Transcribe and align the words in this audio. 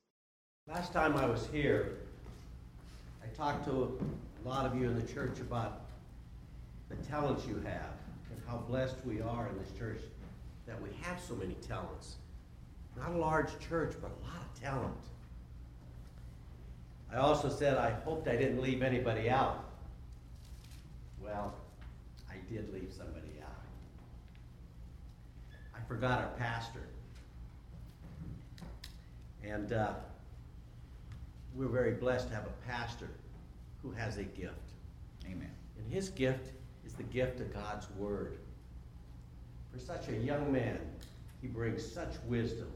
Last 0.67 0.91
time 0.91 1.15
I 1.15 1.27
was 1.27 1.47
here, 1.51 1.97
I 3.23 3.27
talked 3.27 3.63
to 3.65 3.99
a 4.43 4.49
lot 4.49 4.65
of 4.65 4.75
you 4.75 4.87
in 4.87 4.95
the 4.95 5.05
church 5.05 5.39
about 5.39 5.81
the 6.89 6.95
talents 6.95 7.45
you 7.45 7.57
have 7.57 7.93
and 8.31 8.41
how 8.47 8.57
blessed 8.57 9.05
we 9.05 9.21
are 9.21 9.49
in 9.49 9.57
this 9.59 9.69
church 9.77 10.01
that 10.65 10.81
we 10.81 10.89
have 11.03 11.21
so 11.21 11.35
many 11.35 11.53
talents. 11.61 12.15
Not 12.97 13.11
a 13.11 13.17
large 13.17 13.57
church, 13.59 13.95
but 14.01 14.11
a 14.11 14.25
lot 14.25 14.41
of 14.41 14.61
talent. 14.61 14.93
I 17.11 17.17
also 17.17 17.49
said 17.49 17.77
I 17.77 17.91
hoped 17.91 18.27
I 18.27 18.35
didn't 18.35 18.61
leave 18.61 18.81
anybody 18.81 19.29
out. 19.29 19.65
Well, 21.21 21.53
I 22.29 22.35
did 22.51 22.73
leave 22.73 22.91
somebody 22.95 23.39
out. 23.43 23.49
I 25.75 25.79
forgot 25.87 26.19
our 26.19 26.31
pastor. 26.37 26.81
And 29.43 29.73
uh, 29.73 29.93
we're 31.55 31.67
very 31.67 31.91
blessed 31.91 32.29
to 32.29 32.35
have 32.35 32.45
a 32.45 32.67
pastor 32.67 33.09
who 33.81 33.91
has 33.91 34.17
a 34.17 34.23
gift. 34.23 34.71
Amen. 35.25 35.51
And 35.77 35.93
his 35.93 36.09
gift 36.09 36.51
is 36.85 36.93
the 36.93 37.03
gift 37.03 37.39
of 37.41 37.53
God's 37.53 37.89
Word. 37.91 38.37
For 39.71 39.79
such 39.79 40.07
a 40.07 40.13
young 40.13 40.51
man, 40.51 40.79
he 41.41 41.47
brings 41.47 41.85
such 41.85 42.15
wisdom. 42.27 42.71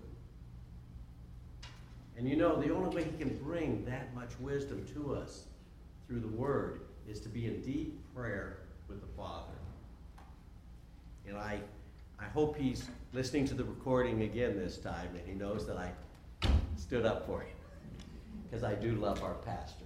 And 2.18 2.28
you 2.28 2.36
know, 2.36 2.60
the 2.60 2.74
only 2.74 2.96
way 2.96 3.04
he 3.04 3.16
can 3.16 3.38
bring 3.38 3.86
that 3.86 4.14
much 4.16 4.32
wisdom 4.40 4.84
to 4.96 5.14
us 5.14 5.46
through 6.08 6.22
the 6.22 6.28
Word 6.28 6.82
is 7.08 7.20
to 7.22 7.30
be 7.30 7.46
in 7.46 7.62
deep 7.62 8.00
prayer 8.16 8.58
with 8.88 9.02
the 9.02 9.08
Father. 9.16 9.54
And 11.28 11.38
I, 11.38 11.59
I 12.20 12.26
hope 12.26 12.58
he's 12.58 12.90
listening 13.14 13.46
to 13.48 13.54
the 13.54 13.64
recording 13.64 14.24
again 14.24 14.58
this 14.58 14.78
time 14.78 15.09
and 15.16 15.28
he 15.28 15.34
knows 15.34 15.68
that 15.68 15.78
I 15.78 15.92
stood 16.76 17.06
up 17.06 17.28
for 17.28 17.42
him 17.42 17.56
because 18.44 18.64
I 18.64 18.74
do 18.74 18.94
love 18.94 19.24
our 19.24 19.36
pastor. 19.36 19.86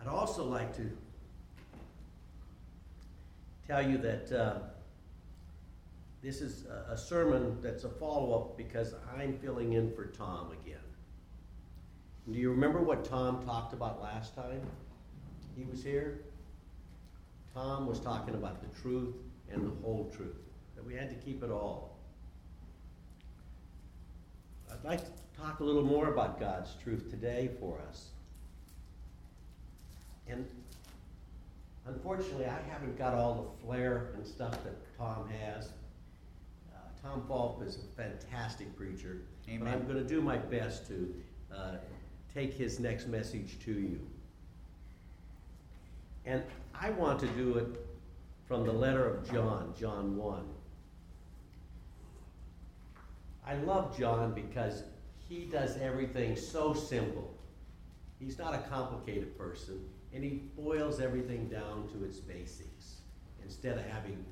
I'd 0.00 0.08
also 0.08 0.44
like 0.44 0.74
to 0.76 0.90
tell 3.66 3.86
you 3.86 3.98
that 3.98 4.32
uh, 4.32 4.58
this 6.22 6.42
is 6.42 6.66
a, 6.88 6.96
sermon 6.96 7.56
that's 7.62 7.84
a 7.84 7.88
follow 7.88 8.38
up 8.38 8.56
because 8.56 8.94
I'm 9.18 9.38
filling 9.38 9.72
in 9.72 9.90
for 9.94 10.06
Tom 10.06 10.52
again. 10.62 10.76
Do 12.30 12.38
you 12.38 12.50
remember 12.50 12.80
what 12.80 13.04
Tom 13.04 13.44
talked 13.44 13.72
about 13.72 14.02
last 14.02 14.34
time 14.34 14.60
he 15.56 15.64
was 15.64 15.82
here? 15.82 16.20
Tom 17.54 17.86
was 17.86 18.00
talking 18.00 18.34
about 18.34 18.60
the 18.60 18.80
truth 18.80 19.14
and 19.50 19.66
the 19.66 19.82
whole 19.82 20.12
truth, 20.14 20.36
that 20.76 20.84
we 20.84 20.94
had 20.94 21.08
to 21.08 21.16
keep 21.16 21.42
it 21.42 21.50
all. 21.50 21.96
I'd 24.70 24.84
like 24.84 25.00
to 25.00 25.40
talk 25.40 25.60
a 25.60 25.64
little 25.64 25.82
more 25.82 26.12
about 26.12 26.38
God's 26.38 26.74
truth 26.84 27.10
today 27.10 27.50
for 27.58 27.80
us. 27.88 28.10
And 30.28 30.46
unfortunately, 31.86 32.44
I 32.44 32.60
haven't 32.70 32.96
got 32.96 33.14
all 33.14 33.56
the 33.58 33.66
flair 33.66 34.12
and 34.14 34.24
stuff 34.24 34.62
that 34.62 34.96
Tom 34.96 35.28
has. 35.28 35.70
Tom 37.02 37.24
Falk 37.26 37.62
is 37.64 37.78
a 37.78 38.02
fantastic 38.02 38.76
preacher, 38.76 39.22
Amen. 39.48 39.60
but 39.60 39.68
I'm 39.68 39.82
going 39.84 39.96
to 39.96 40.04
do 40.04 40.20
my 40.20 40.36
best 40.36 40.86
to 40.88 41.14
uh, 41.54 41.76
take 42.34 42.52
his 42.52 42.78
next 42.78 43.06
message 43.06 43.58
to 43.64 43.72
you. 43.72 44.00
And 46.26 46.42
I 46.74 46.90
want 46.90 47.18
to 47.20 47.26
do 47.28 47.56
it 47.56 47.86
from 48.46 48.66
the 48.66 48.72
letter 48.72 49.08
of 49.08 49.30
John, 49.30 49.72
John 49.78 50.16
1. 50.16 50.44
I 53.46 53.54
love 53.54 53.96
John 53.98 54.32
because 54.34 54.82
he 55.28 55.46
does 55.46 55.78
everything 55.78 56.36
so 56.36 56.74
simple. 56.74 57.34
He's 58.18 58.38
not 58.38 58.54
a 58.54 58.58
complicated 58.68 59.38
person, 59.38 59.82
and 60.12 60.22
he 60.22 60.42
boils 60.56 61.00
everything 61.00 61.48
down 61.48 61.88
to 61.94 62.04
its 62.04 62.18
basics 62.18 63.00
instead 63.42 63.78
of 63.78 63.86
having 63.86 64.22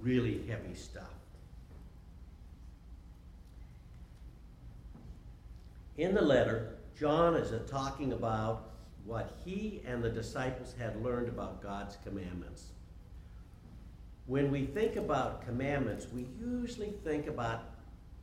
really 0.00 0.44
heavy 0.48 0.74
stuff. 0.74 1.17
In 5.98 6.14
the 6.14 6.22
letter, 6.22 6.76
John 6.96 7.34
is 7.34 7.52
talking 7.68 8.12
about 8.12 8.70
what 9.04 9.36
he 9.44 9.82
and 9.84 10.02
the 10.02 10.08
disciples 10.08 10.72
had 10.78 11.02
learned 11.02 11.28
about 11.28 11.60
God's 11.60 11.96
commandments. 12.04 12.68
When 14.26 14.52
we 14.52 14.64
think 14.66 14.94
about 14.94 15.44
commandments, 15.44 16.06
we 16.14 16.28
usually 16.40 16.92
think 17.02 17.26
about 17.26 17.74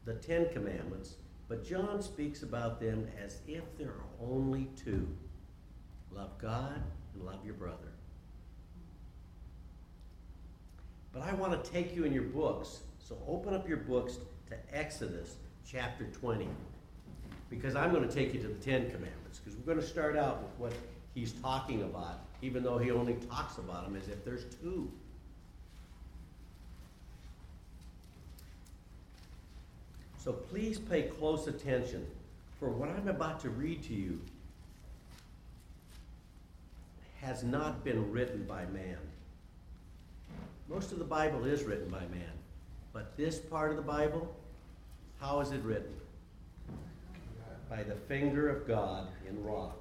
the 0.06 0.14
Ten 0.14 0.48
Commandments, 0.54 1.16
but 1.50 1.68
John 1.68 2.02
speaks 2.02 2.44
about 2.44 2.80
them 2.80 3.10
as 3.22 3.40
if 3.46 3.64
there 3.78 3.90
are 3.90 4.06
only 4.22 4.70
two 4.82 5.06
love 6.12 6.38
God 6.38 6.82
and 7.14 7.26
love 7.26 7.44
your 7.44 7.56
brother. 7.56 7.92
But 11.12 11.24
I 11.24 11.34
want 11.34 11.62
to 11.62 11.72
take 11.72 11.94
you 11.94 12.06
in 12.06 12.14
your 12.14 12.24
books, 12.24 12.82
so 13.00 13.18
open 13.28 13.54
up 13.54 13.68
your 13.68 13.78
books 13.78 14.18
to 14.48 14.56
Exodus 14.72 15.36
chapter 15.66 16.06
20, 16.06 16.48
because 17.50 17.76
I'm 17.76 17.92
going 17.92 18.08
to 18.08 18.14
take 18.14 18.34
you 18.34 18.42
to 18.42 18.48
the 18.48 18.56
Ten 18.56 18.90
Commandments, 18.90 19.40
because 19.40 19.58
we're 19.58 19.74
going 19.74 19.80
to 19.80 19.88
start 19.88 20.18
out 20.18 20.42
with 20.42 20.52
what 20.58 20.74
he's 21.14 21.32
talking 21.34 21.84
about, 21.84 22.20
even 22.42 22.64
though 22.64 22.78
he 22.78 22.92
only 22.92 23.14
talks 23.30 23.58
about 23.58 23.86
them 23.86 23.96
as 23.96 24.08
if 24.08 24.24
there's 24.26 24.46
two. 24.62 24.92
So 30.18 30.34
please 30.34 30.80
pay 30.80 31.04
close 31.04 31.48
attention, 31.48 32.06
for 32.60 32.70
what 32.70 32.90
I'm 32.90 33.08
about 33.08 33.40
to 33.42 33.50
read 33.50 33.84
to 33.84 33.94
you 33.94 34.20
has 37.22 37.44
not 37.44 37.84
been 37.84 38.12
written 38.12 38.44
by 38.46 38.66
man. 38.66 38.98
Most 40.68 40.92
of 40.92 40.98
the 40.98 41.06
Bible 41.06 41.46
is 41.46 41.64
written 41.64 41.90
by 41.90 42.00
man, 42.00 42.34
but 42.92 43.16
this 43.18 43.38
part 43.38 43.70
of 43.70 43.78
the 43.78 43.84
Bible, 43.84 44.36
how 45.22 45.42
is 45.42 45.52
it 45.52 45.62
written? 45.62 45.94
By 47.70 47.84
the 47.84 47.96
finger 47.96 48.50
of 48.50 48.68
God 48.68 49.08
in 49.28 49.44
rock. 49.44 49.78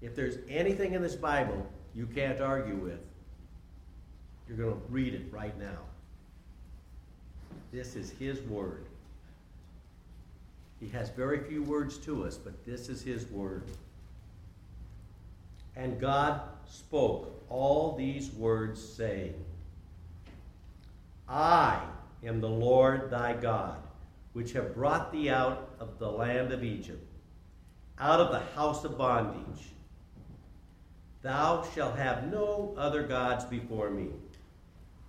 If 0.00 0.14
there's 0.14 0.38
anything 0.48 0.94
in 0.94 1.02
this 1.02 1.16
Bible 1.16 1.66
you 1.94 2.06
can't 2.06 2.40
argue 2.40 2.76
with, 2.76 3.00
you're 4.48 4.56
going 4.56 4.80
to 4.80 4.86
read 4.88 5.14
it 5.14 5.26
right 5.30 5.58
now. 5.58 5.78
This 7.72 7.96
is 7.96 8.10
His 8.10 8.40
Word. 8.42 8.84
He 10.80 10.88
has 10.88 11.10
very 11.10 11.40
few 11.40 11.62
words 11.62 11.98
to 11.98 12.24
us, 12.24 12.36
but 12.36 12.64
this 12.64 12.88
is 12.88 13.02
His 13.02 13.26
Word. 13.30 13.64
And 15.76 16.00
God 16.00 16.40
spoke 16.66 17.44
all 17.48 17.96
these 17.96 18.30
words, 18.32 18.82
saying, 18.82 19.34
I 21.28 21.80
am 22.24 22.40
the 22.40 22.48
Lord 22.48 23.10
thy 23.10 23.34
God, 23.34 23.76
which 24.38 24.52
have 24.52 24.72
brought 24.72 25.10
thee 25.10 25.28
out 25.28 25.68
of 25.80 25.98
the 25.98 26.08
land 26.08 26.52
of 26.52 26.62
Egypt, 26.62 27.04
out 27.98 28.20
of 28.20 28.30
the 28.30 28.38
house 28.54 28.84
of 28.84 28.96
bondage. 28.96 29.64
Thou 31.22 31.68
shalt 31.74 31.96
have 31.96 32.30
no 32.30 32.72
other 32.78 33.02
gods 33.02 33.44
before 33.44 33.90
me. 33.90 34.10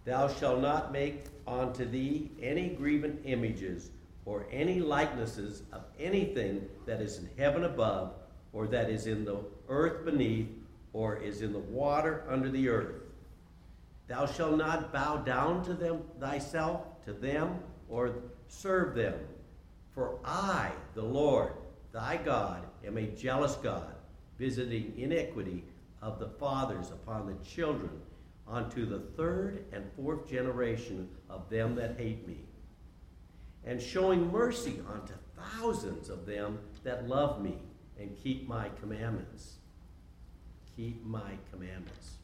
Thou 0.04 0.30
shalt 0.30 0.62
not 0.62 0.92
make 0.92 1.26
unto 1.46 1.86
thee 1.86 2.32
any 2.42 2.70
graven 2.70 3.20
images 3.24 3.92
or 4.26 4.48
any 4.52 4.80
likenesses 4.80 5.62
of 5.72 5.84
anything 6.00 6.68
that 6.88 7.00
is 7.00 7.20
in 7.20 7.30
heaven 7.38 7.66
above, 7.66 8.14
or 8.52 8.66
that 8.66 8.90
is 8.90 9.06
in 9.06 9.26
the 9.26 9.38
earth 9.68 10.06
beneath, 10.06 10.48
or 10.92 11.18
is 11.18 11.44
in 11.44 11.54
the 11.54 11.60
water 11.60 12.24
under 12.28 12.50
the 12.50 12.68
earth. 12.68 12.96
Thou 14.08 14.26
shalt 14.26 14.58
not 14.58 14.92
bow 14.92 15.18
down 15.18 15.64
to 15.66 15.76
them 15.76 16.02
thyself, 16.20 16.82
to 17.06 17.14
them, 17.14 17.60
or 17.88 18.16
serve 18.50 18.96
them. 18.96 19.16
For 19.94 20.20
I, 20.26 20.72
the 20.94 21.04
Lord, 21.04 21.54
thy 21.92 22.18
God, 22.18 22.66
am 22.86 22.98
a 22.98 23.08
jealous 23.08 23.56
God, 23.56 23.96
visiting 24.38 24.94
iniquity 24.98 25.64
of 26.02 26.20
the 26.20 26.30
fathers 26.30 26.92
upon 26.92 27.28
the 27.28 27.46
children 27.46 27.92
unto 28.48 28.86
the 28.86 29.00
third 29.00 29.66
and 29.72 29.86
fourth 29.96 30.28
generation 30.28 31.08
of 31.30 31.50
them 31.50 31.76
that 31.76 31.98
hate 31.98 32.28
me, 32.28 32.40
and 33.66 33.82
showing 33.82 34.32
mercy 34.32 34.80
unto 34.92 35.14
thousands 35.38 36.10
of 36.10 36.26
them 36.26 36.60
that 36.84 37.08
love 37.08 37.42
me 37.42 37.58
and 38.00 38.16
keep 38.18 38.48
my 38.48 38.70
commandments. 38.80 39.56
Keep 40.76 41.06
my 41.06 41.32
commandments. 41.52 42.16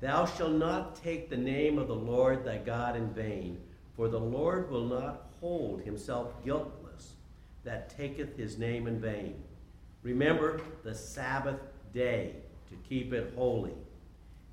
Thou 0.00 0.26
shalt 0.26 0.52
not 0.52 1.02
take 1.02 1.30
the 1.30 1.36
name 1.36 1.78
of 1.78 1.88
the 1.88 1.94
Lord 1.94 2.44
thy 2.44 2.58
God 2.58 2.94
in 2.94 3.08
vain, 3.14 3.58
For 3.96 4.08
the 4.08 4.18
Lord 4.18 4.70
will 4.70 4.86
not 4.86 5.30
hold 5.40 5.82
himself 5.82 6.44
guiltless 6.44 7.14
that 7.62 7.96
taketh 7.96 8.36
his 8.36 8.58
name 8.58 8.86
in 8.86 9.00
vain. 9.00 9.42
Remember 10.02 10.60
the 10.82 10.94
Sabbath 10.94 11.60
day 11.92 12.34
to 12.68 12.76
keep 12.88 13.12
it 13.12 13.32
holy. 13.36 13.74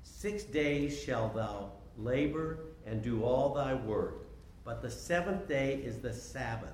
Six 0.02 0.44
days 0.44 0.98
shalt 0.98 1.34
thou 1.34 1.72
labor 1.98 2.58
and 2.86 3.02
do 3.02 3.22
all 3.22 3.52
thy 3.52 3.74
work, 3.74 4.26
but 4.64 4.80
the 4.80 4.90
seventh 4.90 5.48
day 5.48 5.74
is 5.74 5.98
the 5.98 6.12
Sabbath 6.12 6.72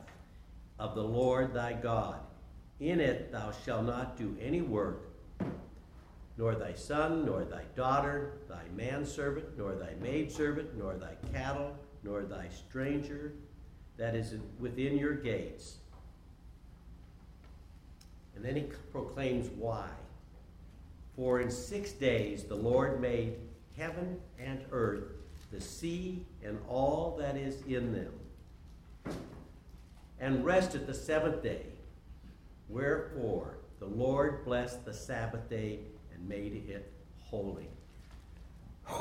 of 0.79 0.95
the 0.95 1.03
Lord 1.03 1.53
thy 1.53 1.73
God. 1.73 2.21
In 2.81 3.01
it 3.01 3.33
thou 3.33 3.53
shalt 3.65 3.87
not 3.87 4.17
do 4.17 4.37
any 4.41 4.61
work, 4.61 5.11
nor 6.37 6.55
thy 6.55 6.75
son, 6.75 7.25
nor 7.27 7.45
thy 7.45 7.65
daughter, 7.75 8.35
thy 8.49 8.63
manservant, 8.77 9.59
nor 9.59 9.75
thy 9.75 9.95
maidservant, 10.01 10.79
nor 10.79 10.95
thy 10.95 11.17
cattle, 11.33 11.77
nor 12.03 12.23
thy 12.23 12.49
stranger 12.49 13.33
that 13.97 14.15
is 14.15 14.35
within 14.59 14.97
your 14.97 15.15
gates. 15.15 15.79
And 18.35 18.45
then 18.45 18.55
he 18.57 18.63
proclaims 18.93 19.49
why. 19.57 19.89
For 21.17 21.41
in 21.41 21.51
six 21.51 21.91
days 21.93 22.45
the 22.45 22.55
Lord 22.55 23.01
made 23.01 23.35
heaven 23.77 24.21
and 24.39 24.61
earth, 24.71 25.05
the 25.51 25.61
sea, 25.61 26.25
and 26.45 26.59
all 26.69 27.17
that 27.19 27.37
is 27.37 27.63
in 27.67 27.93
them, 27.93 29.17
and 30.21 30.45
rested 30.45 30.87
the 30.87 30.95
seventh 30.95 31.43
day. 31.43 31.67
Wherefore 32.69 33.57
the 33.81 33.87
Lord 33.87 34.45
blessed 34.45 34.85
the 34.85 34.93
Sabbath 34.93 35.49
day 35.49 35.81
and 36.15 36.29
made 36.29 36.69
it 36.69 36.93
holy. 37.19 37.69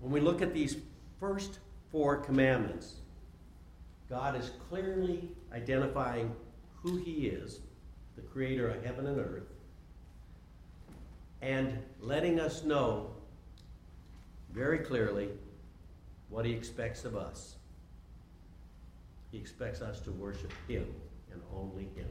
When 0.00 0.10
we 0.10 0.20
look 0.20 0.42
at 0.42 0.52
these 0.52 0.78
first 1.20 1.60
four 1.92 2.16
commandments, 2.16 2.94
God 4.08 4.34
is 4.34 4.50
clearly 4.68 5.28
identifying 5.52 6.34
who 6.82 6.96
He 6.96 7.26
is, 7.26 7.60
the 8.16 8.22
creator 8.22 8.68
of 8.68 8.82
heaven 8.84 9.06
and 9.06 9.18
earth, 9.18 9.52
and 11.42 11.78
letting 12.00 12.40
us 12.40 12.64
know 12.64 13.10
very 14.52 14.78
clearly 14.78 15.28
what 16.30 16.46
He 16.46 16.52
expects 16.52 17.04
of 17.04 17.14
us. 17.14 17.56
He 19.30 19.38
expects 19.38 19.82
us 19.82 20.00
to 20.00 20.12
worship 20.12 20.52
Him 20.66 20.86
and 21.30 21.40
only 21.54 21.88
Him. 21.94 22.08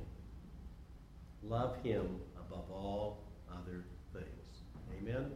Love 1.43 1.75
Him 1.83 2.19
above 2.37 2.69
all 2.71 3.23
other 3.51 3.83
things. 4.13 4.61
Amen? 4.99 5.31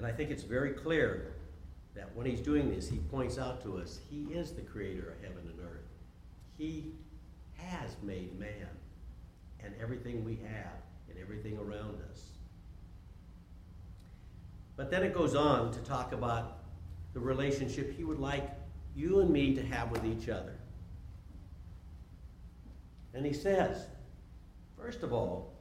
And 0.00 0.06
I 0.06 0.12
think 0.12 0.30
it's 0.30 0.44
very 0.44 0.70
clear 0.70 1.34
that 1.94 2.08
when 2.16 2.24
he's 2.24 2.40
doing 2.40 2.74
this, 2.74 2.88
he 2.88 2.96
points 2.96 3.36
out 3.36 3.62
to 3.64 3.76
us 3.76 4.00
he 4.08 4.22
is 4.32 4.52
the 4.52 4.62
creator 4.62 5.10
of 5.10 5.20
heaven 5.20 5.42
and 5.46 5.60
earth. 5.60 5.84
He 6.56 6.92
has 7.58 7.94
made 8.02 8.40
man 8.40 8.70
and 9.62 9.74
everything 9.78 10.24
we 10.24 10.36
have 10.36 10.80
and 11.10 11.18
everything 11.20 11.58
around 11.58 11.98
us. 12.10 12.22
But 14.74 14.90
then 14.90 15.02
it 15.02 15.12
goes 15.12 15.34
on 15.34 15.70
to 15.72 15.80
talk 15.80 16.14
about 16.14 16.60
the 17.12 17.20
relationship 17.20 17.94
he 17.94 18.04
would 18.04 18.20
like 18.20 18.48
you 18.96 19.20
and 19.20 19.28
me 19.28 19.54
to 19.54 19.62
have 19.66 19.90
with 19.90 20.06
each 20.06 20.30
other. 20.30 20.54
And 23.12 23.26
he 23.26 23.34
says, 23.34 23.84
first 24.78 25.02
of 25.02 25.12
all, 25.12 25.52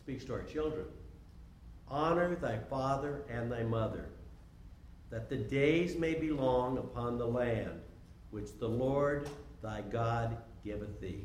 speaks 0.00 0.24
to 0.24 0.32
our 0.32 0.44
children 0.44 0.86
honor 1.88 2.34
thy 2.36 2.58
father 2.58 3.22
and 3.28 3.50
thy 3.50 3.62
mother, 3.62 4.08
that 5.10 5.28
the 5.28 5.36
days 5.36 5.96
may 5.96 6.14
be 6.14 6.30
long 6.30 6.78
upon 6.78 7.18
the 7.18 7.26
land 7.26 7.80
which 8.30 8.58
the 8.58 8.68
Lord 8.68 9.28
thy 9.62 9.80
God 9.80 10.36
giveth 10.64 11.00
thee. 11.00 11.24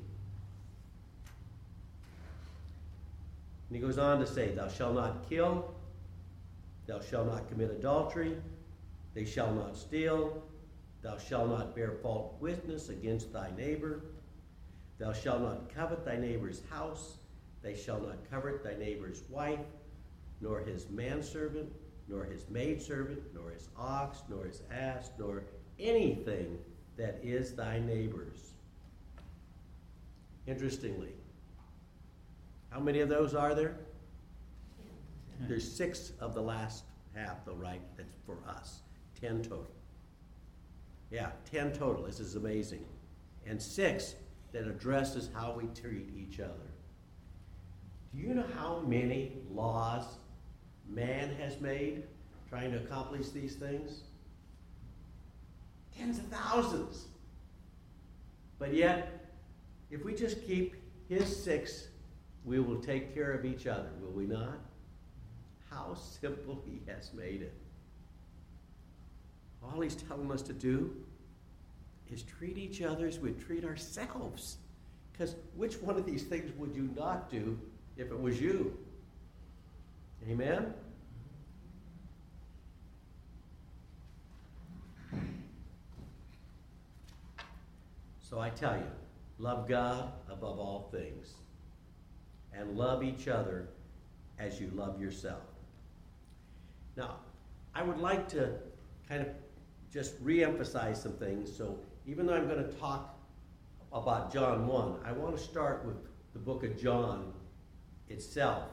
And 3.70 3.76
he 3.76 3.82
goes 3.82 3.98
on 3.98 4.20
to 4.20 4.28
say, 4.28 4.50
Thou 4.50 4.68
shalt 4.68 4.96
not 4.96 5.30
kill, 5.30 5.74
thou 6.88 7.00
shalt 7.02 7.28
not 7.28 7.50
commit 7.50 7.72
adultery, 7.72 8.36
they 9.14 9.26
shall 9.26 9.54
not 9.54 9.78
steal, 9.78 10.44
thou 11.02 11.18
shalt 11.18 11.50
not 11.50 11.76
bear 11.76 11.94
false 12.04 12.34
witness 12.40 12.90
against 12.90 13.32
thy 13.32 13.52
neighbor. 13.56 14.02
Thou 14.98 15.14
shalt 15.14 15.42
not 15.42 15.74
covet 15.74 16.04
thy 16.04 16.18
neighbor's 16.18 16.62
house, 16.70 17.18
they 17.62 17.76
shall 17.76 18.00
not 18.02 18.18
covet 18.30 18.64
thy 18.64 18.76
neighbor's 18.76 19.24
wife, 19.30 19.60
nor 20.42 20.60
his 20.60 20.90
manservant, 20.90 21.72
nor 22.08 22.24
his 22.26 22.50
maidservant, 22.50 23.22
nor 23.34 23.52
his 23.52 23.70
ox, 23.78 24.24
nor 24.30 24.46
his 24.46 24.64
ass, 24.72 25.12
nor 25.18 25.44
anything 25.80 26.58
that 26.98 27.20
is 27.24 27.54
thy 27.54 27.80
neighbor's. 27.80 28.54
Interestingly, 30.48 31.14
how 32.70 32.80
many 32.80 33.00
of 33.00 33.10
those 33.10 33.34
are 33.34 33.54
there? 33.54 33.76
There's 35.48 35.70
six 35.70 36.12
of 36.20 36.34
the 36.34 36.42
last 36.42 36.84
half, 37.16 37.46
though, 37.46 37.54
right? 37.54 37.82
That's 37.96 38.16
for 38.26 38.38
us. 38.48 38.82
Ten 39.20 39.42
total. 39.42 39.72
Yeah, 41.12 41.32
ten 41.50 41.72
total. 41.72 42.04
This 42.04 42.20
is 42.20 42.36
amazing. 42.36 42.86
And 43.46 43.62
six 43.62 44.16
that 44.52 44.68
addresses 44.68 45.30
how 45.34 45.56
we 45.58 45.68
treat 45.68 46.10
each 46.16 46.40
other. 46.40 46.54
Do 48.14 48.20
you 48.20 48.34
know 48.34 48.46
how 48.56 48.84
many 48.86 49.38
laws 49.50 50.18
made 51.62 52.04
trying 52.50 52.72
to 52.72 52.78
accomplish 52.78 53.30
these 53.30 53.56
things? 53.56 54.02
Tens 55.98 56.18
of 56.18 56.26
thousands. 56.26 57.06
But 58.58 58.74
yet, 58.74 59.32
if 59.92 60.04
we 60.04 60.14
just 60.14 60.46
keep 60.46 60.76
his 61.08 61.44
six, 61.44 61.88
we 62.46 62.60
will 62.60 62.80
take 62.80 63.14
care 63.14 63.32
of 63.32 63.46
each 63.46 63.68
other, 63.68 63.90
will 64.02 64.12
we 64.12 64.26
not? 64.26 64.60
How 65.70 65.94
simple 66.22 66.62
he 66.66 66.82
has 66.92 67.14
made 67.14 67.42
it. 67.42 67.54
All 69.64 69.82
he's 69.82 69.96
telling 69.96 70.32
us 70.32 70.42
to 70.44 70.54
do 70.54 70.96
is 72.12 72.24
treat 72.24 72.58
each 72.58 72.82
other 72.82 73.08
as 73.08 73.20
we 73.20 73.32
treat 73.32 73.64
ourselves. 73.64 74.58
Because 75.12 75.36
which 75.56 75.76
one 75.82 75.98
of 75.98 76.06
these 76.06 76.24
things 76.24 76.52
would 76.58 76.74
you 76.74 76.90
not 76.96 77.30
do 77.30 77.60
if 77.98 78.10
it 78.10 78.20
was 78.20 78.40
you? 78.42 78.78
Amen? 80.30 80.74
So 88.30 88.40
I 88.40 88.50
tell 88.52 88.76
you, 88.76 88.86
love 89.40 89.68
God 89.68 90.12
above 90.30 90.60
all 90.60 90.90
things, 90.92 91.34
and 92.54 92.78
love 92.78 93.04
each 93.04 93.28
other 93.28 93.70
as 94.38 94.62
you 94.62 94.70
love 94.76 95.02
yourself. 95.02 95.42
Now, 96.96 97.16
I 97.74 97.82
would 97.82 97.98
like 97.98 98.28
to 98.30 98.52
kind 99.08 99.22
of 99.22 99.30
just 99.92 100.14
re 100.22 100.44
emphasize 100.44 101.02
some 101.02 101.14
things. 101.14 101.56
So 101.56 101.80
even 102.06 102.28
though 102.28 102.36
I'm 102.36 102.48
going 102.48 102.64
to 102.64 102.72
talk 102.74 103.18
about 103.92 104.32
John 104.32 104.68
1, 104.68 105.00
I 105.04 105.12
want 105.12 105.36
to 105.36 105.44
start 105.44 105.84
with 105.84 105.98
the 106.34 106.40
book 106.40 106.64
of 106.64 106.78
John 106.80 107.34
itself. 108.10 108.70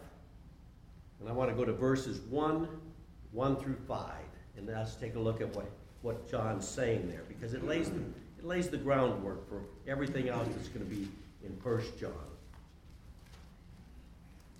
And 1.19 1.31
I 1.31 1.33
want 1.33 1.49
to 1.49 1.57
go 1.57 1.65
to 1.65 1.73
verses 1.73 2.21
1, 2.29 2.69
1 3.33 3.57
through 3.57 3.79
5. 3.89 4.11
And 4.59 4.67
let's 4.67 4.97
take 4.97 5.15
a 5.15 5.19
look 5.19 5.41
at 5.41 5.55
what, 5.57 5.71
what 6.03 6.31
John's 6.31 6.69
saying 6.69 7.09
there, 7.09 7.23
because 7.27 7.55
it 7.55 7.65
lays, 7.67 7.89
the, 7.89 8.01
it 8.38 8.45
lays 8.45 8.69
the 8.69 8.76
groundwork 8.76 9.49
for 9.49 9.62
everything 9.87 10.28
else 10.28 10.49
that's 10.55 10.69
going 10.69 10.85
to 10.87 10.95
be 10.95 11.09
in 11.45 11.52
1 11.62 11.83
John. 11.99 12.12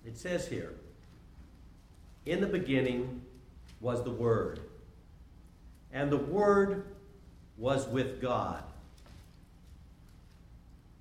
It 0.05 0.17
says 0.17 0.47
here, 0.47 0.73
In 2.25 2.41
the 2.41 2.47
beginning 2.47 3.21
was 3.81 4.03
the 4.03 4.11
Word, 4.11 4.61
and 5.91 6.11
the 6.11 6.17
Word 6.17 6.85
was 7.57 7.87
with 7.87 8.21
God. 8.21 8.63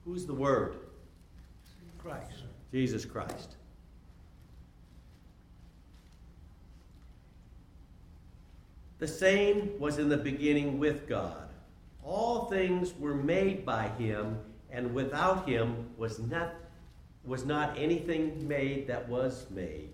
Who's 0.05 0.27
the 0.27 0.35
Word? 0.35 0.77
Christ. 1.99 2.43
Jesus 2.73 3.05
Christ. 3.05 3.57
The 8.99 9.09
same 9.09 9.79
was 9.79 9.99
in 9.99 10.09
the 10.09 10.17
beginning 10.17 10.79
with 10.79 11.09
God. 11.09 11.46
All 12.07 12.47
things 12.47 12.95
were 12.99 13.15
made 13.15 13.67
by 13.67 13.89
him, 13.89 14.39
and 14.71 14.95
without 14.95 15.49
him 15.49 15.91
was 15.97 16.21
not, 16.21 16.55
was 17.25 17.45
not 17.45 17.77
anything 17.77 18.47
made 18.47 18.87
that 18.87 19.09
was 19.09 19.47
made. 19.51 19.91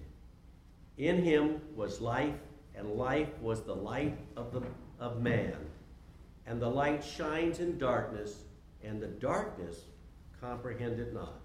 In 0.98 1.24
him 1.24 1.60
was 1.74 2.00
life, 2.00 2.34
and 2.74 2.90
life 2.90 3.30
was 3.40 3.62
the 3.62 3.74
light 3.74 4.18
of, 4.36 4.52
the, 4.52 4.62
of 5.00 5.22
man. 5.22 5.56
And 6.46 6.60
the 6.60 6.68
light 6.68 7.02
shines 7.02 7.58
in 7.60 7.78
darkness, 7.78 8.44
and 8.84 9.00
the 9.00 9.08
darkness 9.08 9.86
comprehended 10.40 11.14
not. 11.14 11.42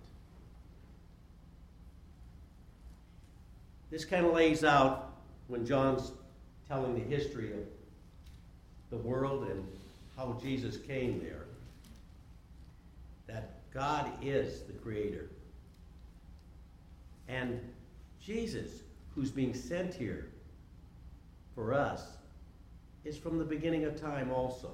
this 3.89 4.05
kind 4.05 4.25
of 4.25 4.33
lays 4.33 4.63
out 4.63 5.13
when 5.47 5.65
John's 5.65 6.11
telling 6.67 6.93
the 6.93 7.15
history 7.15 7.51
of 7.53 7.59
the 8.89 8.97
world 8.97 9.47
and 9.49 9.65
how 10.17 10.35
Jesus 10.41 10.77
came 10.77 11.19
there, 11.19 11.45
that 13.27 13.71
God 13.71 14.11
is 14.21 14.63
the 14.63 14.73
creator. 14.73 15.29
And 17.27 17.61
Jesus, 18.19 18.81
who's 19.13 19.29
being 19.29 19.53
sent 19.53 19.93
here 19.93 20.29
for 21.53 21.73
us, 21.73 22.17
is 23.05 23.17
from 23.17 23.37
the 23.37 23.45
beginning 23.45 23.85
of 23.85 23.99
time 23.99 24.31
also. 24.31 24.71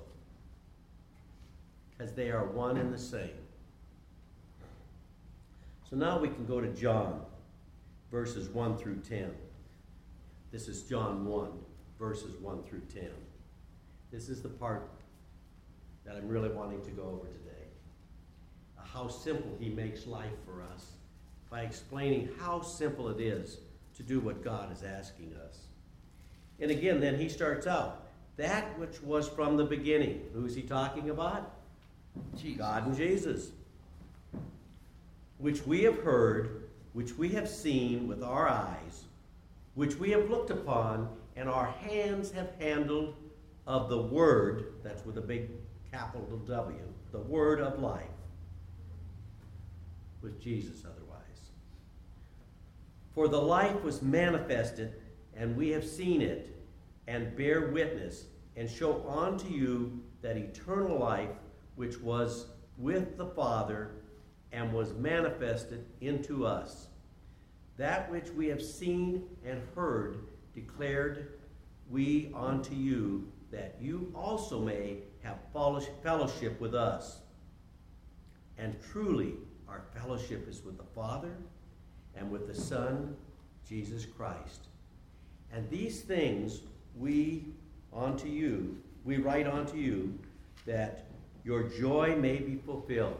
Because 1.91 2.13
they 2.13 2.31
are 2.31 2.45
one 2.45 2.77
and 2.77 2.91
the 2.93 2.97
same. 2.97 3.29
So 5.89 5.97
now 5.97 6.17
we 6.17 6.29
can 6.29 6.45
go 6.45 6.61
to 6.61 6.69
John, 6.69 7.21
verses 8.09 8.49
1 8.49 8.77
through 8.77 9.01
10. 9.07 9.29
This 10.51 10.67
is 10.67 10.83
John 10.83 11.25
1, 11.25 11.49
verses 11.99 12.35
1 12.41 12.63
through 12.63 12.81
10. 12.93 13.09
This 14.11 14.29
is 14.29 14.41
the 14.41 14.49
part 14.49 14.87
that 16.05 16.15
I'm 16.15 16.27
really 16.27 16.49
wanting 16.49 16.81
to 16.81 16.91
go 16.91 17.03
over 17.03 17.27
today. 17.27 17.67
How 18.75 19.07
simple 19.07 19.55
he 19.59 19.69
makes 19.69 20.05
life 20.05 20.35
for 20.45 20.61
us 20.73 20.91
by 21.49 21.61
explaining 21.61 22.29
how 22.39 22.61
simple 22.61 23.09
it 23.09 23.19
is 23.19 23.57
to 23.97 24.03
do 24.03 24.19
what 24.19 24.43
God 24.43 24.71
is 24.71 24.83
asking 24.83 25.33
us. 25.47 25.59
And 26.59 26.71
again, 26.71 26.99
then 26.99 27.19
he 27.19 27.29
starts 27.29 27.67
out 27.67 28.07
that 28.37 28.77
which 28.79 29.01
was 29.01 29.27
from 29.27 29.57
the 29.57 29.63
beginning. 29.63 30.21
Who's 30.33 30.55
he 30.55 30.61
talking 30.61 31.09
about? 31.09 31.51
Jesus. 32.35 32.57
God 32.57 32.87
and 32.87 32.97
Jesus. 32.97 33.51
Which 35.37 35.65
we 35.65 35.83
have 35.83 35.99
heard, 35.99 36.63
which 36.93 37.17
we 37.17 37.29
have 37.29 37.49
seen 37.49 38.07
with 38.07 38.23
our 38.23 38.47
eyes, 38.47 39.05
which 39.75 39.95
we 39.95 40.11
have 40.11 40.29
looked 40.29 40.51
upon, 40.51 41.09
and 41.35 41.49
our 41.49 41.65
hands 41.87 42.31
have 42.31 42.49
handled 42.59 43.15
of 43.65 43.89
the 43.89 44.01
Word, 44.01 44.73
that's 44.83 45.05
with 45.05 45.17
a 45.17 45.21
big 45.21 45.49
capital 45.93 46.37
W, 46.47 46.79
the 47.11 47.19
Word 47.19 47.61
of 47.61 47.79
life, 47.79 48.01
with 50.21 50.41
Jesus 50.41 50.83
otherwise. 50.83 51.51
For 53.13 53.27
the 53.27 53.39
life 53.39 53.83
was 53.83 54.01
manifested, 54.01 54.95
and 55.35 55.55
we 55.55 55.69
have 55.69 55.85
seen 55.85 56.21
it, 56.23 56.55
and 57.05 57.35
bear 57.35 57.69
witness, 57.69 58.25
and 58.55 58.67
show 58.69 59.07
unto 59.07 59.47
you 59.49 60.01
that 60.23 60.35
eternal 60.35 60.97
life 60.97 61.29
which 61.75 61.99
was 61.99 62.47
with 62.79 63.15
the 63.17 63.27
Father 63.27 63.91
and 64.51 64.73
was 64.73 64.93
manifested 64.93 65.85
into 66.01 66.45
us. 66.45 66.87
That 67.77 68.09
which 68.11 68.29
we 68.31 68.47
have 68.47 68.63
seen 68.63 69.23
and 69.45 69.61
heard 69.75 70.17
declared 70.55 71.33
we 71.89 72.31
unto 72.33 72.73
you, 72.73 73.27
that 73.51 73.75
you 73.79 74.11
also 74.15 74.59
may 74.59 74.97
have 75.23 75.37
fellowship 75.53 76.59
with 76.61 76.75
us. 76.75 77.19
And 78.57 78.75
truly, 78.91 79.33
our 79.67 79.83
fellowship 79.95 80.47
is 80.47 80.63
with 80.63 80.77
the 80.77 80.83
Father 80.95 81.33
and 82.15 82.29
with 82.29 82.47
the 82.47 82.55
Son, 82.55 83.15
Jesus 83.67 84.05
Christ. 84.05 84.67
And 85.51 85.69
these 85.69 86.01
things 86.01 86.61
we 86.97 87.45
unto 87.95 88.27
you, 88.27 88.77
we 89.03 89.17
write 89.17 89.47
unto 89.47 89.77
you, 89.77 90.17
that 90.65 91.05
your 91.43 91.63
joy 91.63 92.15
may 92.15 92.37
be 92.37 92.55
fulfilled. 92.55 93.17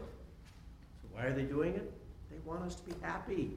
So 1.02 1.08
why 1.12 1.24
are 1.24 1.32
they 1.32 1.42
doing 1.42 1.74
it? 1.74 1.92
They 2.30 2.38
want 2.44 2.62
us 2.62 2.76
to 2.76 2.82
be 2.84 2.94
happy. 3.02 3.52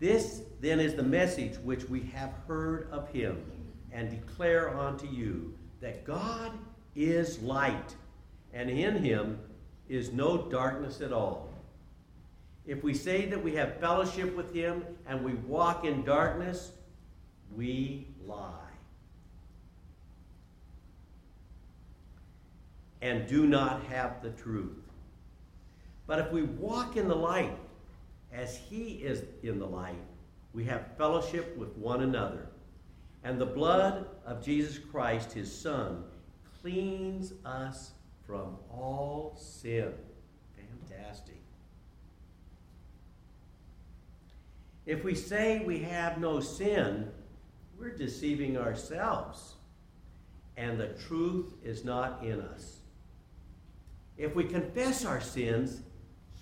This 0.00 0.42
then 0.60 0.78
is 0.78 0.94
the 0.94 1.02
message 1.02 1.56
which 1.58 1.88
we 1.88 2.00
have 2.14 2.32
heard 2.46 2.88
of 2.92 3.08
him 3.10 3.42
and 3.92 4.10
declare 4.10 4.76
unto 4.78 5.06
you 5.08 5.54
that 5.80 6.04
God 6.04 6.52
is 6.94 7.40
light, 7.40 7.94
and 8.52 8.68
in 8.70 9.02
him 9.02 9.38
is 9.88 10.12
no 10.12 10.48
darkness 10.48 11.00
at 11.00 11.12
all. 11.12 11.48
If 12.66 12.82
we 12.82 12.92
say 12.92 13.26
that 13.26 13.42
we 13.42 13.54
have 13.54 13.78
fellowship 13.78 14.36
with 14.36 14.54
him 14.54 14.84
and 15.06 15.24
we 15.24 15.32
walk 15.34 15.86
in 15.86 16.04
darkness, 16.04 16.72
we 17.56 18.06
lie. 18.26 18.52
And 23.00 23.26
do 23.26 23.46
not 23.46 23.84
have 23.84 24.22
the 24.22 24.30
truth. 24.30 24.76
But 26.06 26.18
if 26.18 26.30
we 26.30 26.42
walk 26.42 26.96
in 26.96 27.08
the 27.08 27.14
light, 27.14 27.56
as 28.32 28.56
he 28.56 29.00
is 29.02 29.22
in 29.42 29.58
the 29.58 29.66
light, 29.66 30.02
we 30.52 30.64
have 30.64 30.96
fellowship 30.98 31.56
with 31.56 31.74
one 31.76 32.02
another. 32.02 32.48
And 33.24 33.40
the 33.40 33.46
blood 33.46 34.06
of 34.28 34.44
Jesus 34.44 34.78
Christ, 34.78 35.32
his 35.32 35.50
Son, 35.50 36.04
cleans 36.60 37.32
us 37.44 37.92
from 38.26 38.56
all 38.70 39.34
sin. 39.40 39.92
Fantastic. 40.54 41.40
If 44.84 45.02
we 45.02 45.14
say 45.14 45.64
we 45.64 45.78
have 45.80 46.18
no 46.18 46.40
sin, 46.40 47.10
we're 47.78 47.96
deceiving 47.96 48.58
ourselves, 48.58 49.54
and 50.56 50.78
the 50.78 50.88
truth 50.88 51.54
is 51.64 51.84
not 51.84 52.22
in 52.22 52.40
us. 52.40 52.80
If 54.18 54.34
we 54.34 54.44
confess 54.44 55.04
our 55.04 55.20
sins, 55.20 55.80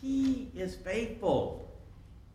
He 0.00 0.50
is 0.56 0.74
faithful 0.74 1.72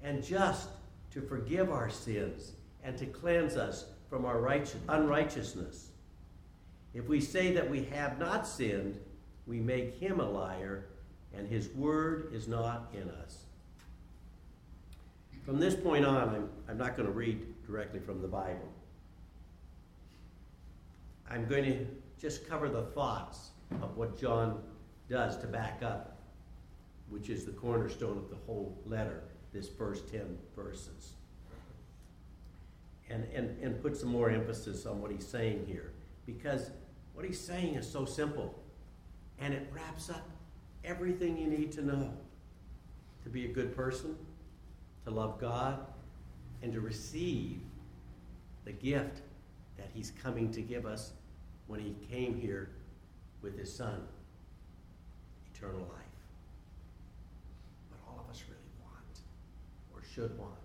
and 0.01 0.24
just 0.24 0.70
to 1.12 1.22
forgive 1.22 1.72
our 1.72 1.89
sins 1.89 2.53
and 2.84 2.98
to 2.98 3.05
cleanse 3.05 3.58
us 3.58 3.86
from 4.12 4.25
our 4.25 4.46
unrighteousness. 4.89 5.91
If 6.94 7.08
we 7.08 7.22
say 7.22 7.53
that 7.53 7.70
we 7.70 7.86
have 7.86 8.20
not 8.20 8.46
sinned, 8.46 9.00
we 9.48 9.62
make 9.62 9.98
him 9.98 10.20
a 10.20 10.30
liar, 10.30 10.88
and 11.34 11.48
his 11.48 11.70
word 11.70 12.30
is 12.34 12.46
not 12.46 12.94
in 12.94 13.10
us. 13.10 13.46
From 15.46 15.62
this 15.62 15.75
point 15.75 16.06
on, 16.06 16.27
I'm, 16.27 16.50
I'm 16.68 16.77
not 16.77 16.98
going 16.98 17.08
to 17.08 17.13
read 17.13 17.41
directly 17.65 18.01
from 18.01 18.22
the 18.22 18.27
Bible. 18.27 18.70
I'm 21.30 21.48
going 21.48 21.63
to 21.63 21.88
just 22.20 22.46
cover 22.50 22.68
the 22.68 22.84
thoughts 22.84 23.51
of 23.82 23.96
what 23.96 24.20
John 24.20 24.62
does 25.10 25.38
to 25.38 25.48
back 25.48 25.80
up, 25.82 26.18
which 27.10 27.30
is 27.30 27.46
the 27.46 27.53
cornerstone 27.53 28.18
of 28.18 28.30
the 28.30 28.36
whole 28.46 28.77
letter, 28.86 29.24
this 29.53 29.70
first 29.70 30.12
10 30.12 30.38
verses. 30.53 31.13
And, 33.12 33.25
and, 33.34 33.62
and 33.62 33.82
put 33.82 33.98
some 33.98 34.10
more 34.10 34.30
emphasis 34.30 34.86
on 34.86 35.01
what 35.01 35.12
he's 35.12 35.27
saying 35.27 35.65
here. 35.68 35.91
Because 36.25 36.72
what 37.13 37.25
he's 37.25 37.39
saying 37.39 37.75
is 37.75 37.89
so 37.89 38.06
simple. 38.06 38.58
And 39.39 39.53
it 39.53 39.70
wraps 39.74 40.10
up 40.10 40.30
everything 40.86 41.38
you 41.38 41.48
need 41.48 41.72
to 41.74 41.82
know 41.82 42.13
to 43.24 43.30
be 43.30 43.46
a 43.46 43.48
good 43.48 43.75
person, 43.75 44.15
to 45.06 45.12
love 45.12 45.39
God, 45.39 45.86
and 46.62 46.72
to 46.74 46.80
receive 46.80 47.60
the 48.65 48.72
gift 48.72 49.22
that 49.77 49.88
He's 49.94 50.12
coming 50.22 50.51
to 50.51 50.62
give 50.62 50.86
us 50.86 51.13
when 51.68 51.80
He 51.80 51.96
came 52.10 52.39
here 52.39 52.70
with 53.41 53.58
His 53.58 53.74
Son 53.74 54.01
eternal 55.53 55.82
life. 55.82 55.89
What 57.89 58.00
all 58.08 58.24
of 58.24 58.30
us 58.30 58.44
really 58.48 58.62
want 58.82 59.20
or 59.94 60.03
should 60.03 60.38
want. 60.38 60.61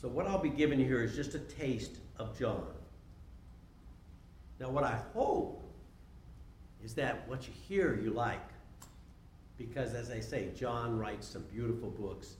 So, 0.00 0.08
what 0.08 0.26
I'll 0.26 0.38
be 0.38 0.48
giving 0.48 0.80
you 0.80 0.86
here 0.86 1.02
is 1.02 1.14
just 1.14 1.34
a 1.34 1.38
taste 1.38 1.96
of 2.18 2.38
John. 2.38 2.64
Now, 4.58 4.70
what 4.70 4.82
I 4.82 4.98
hope 5.12 5.62
is 6.82 6.94
that 6.94 7.28
what 7.28 7.46
you 7.46 7.52
hear 7.68 8.00
you 8.02 8.10
like. 8.10 8.40
Because, 9.58 9.92
as 9.92 10.10
I 10.10 10.20
say, 10.20 10.52
John 10.56 10.98
writes 10.98 11.26
some 11.26 11.42
beautiful 11.52 11.90
books, 11.90 12.36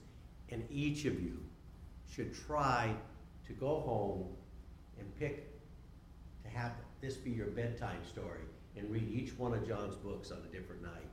and 0.49 0.63
each 0.71 1.05
of 1.05 1.21
you 1.21 1.37
should 2.11 2.33
try 2.33 2.95
to 3.45 3.53
go 3.53 3.79
home 3.81 4.25
and 4.97 5.15
pick 5.19 5.47
to 6.43 6.49
have 6.49 6.71
this 6.99 7.15
be 7.15 7.29
your 7.29 7.47
bedtime 7.47 8.03
story 8.09 8.41
and 8.75 8.89
read 8.89 9.07
each 9.07 9.37
one 9.37 9.53
of 9.53 9.67
John's 9.67 9.95
books 9.95 10.31
on 10.31 10.39
a 10.39 10.51
different 10.51 10.81
night. 10.81 11.09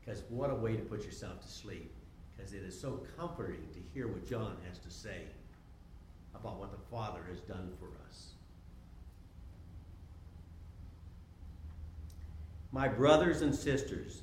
Because 0.00 0.22
what 0.28 0.50
a 0.50 0.54
way 0.54 0.76
to 0.76 0.82
put 0.82 1.04
yourself 1.04 1.40
to 1.40 1.48
sleep. 1.48 1.92
Because 2.36 2.52
it 2.52 2.62
is 2.62 2.80
so 2.80 3.04
comforting 3.18 3.66
to 3.72 3.80
hear 3.92 4.06
what 4.06 4.24
John 4.24 4.56
has 4.68 4.78
to 4.78 4.90
say 4.90 5.22
about 6.34 6.58
what 6.58 6.72
the 6.72 6.84
Father 6.90 7.20
has 7.28 7.40
done 7.40 7.72
for 7.78 7.86
us. 8.08 8.32
My 12.72 12.88
brothers 12.88 13.42
and 13.42 13.54
sisters, 13.54 14.22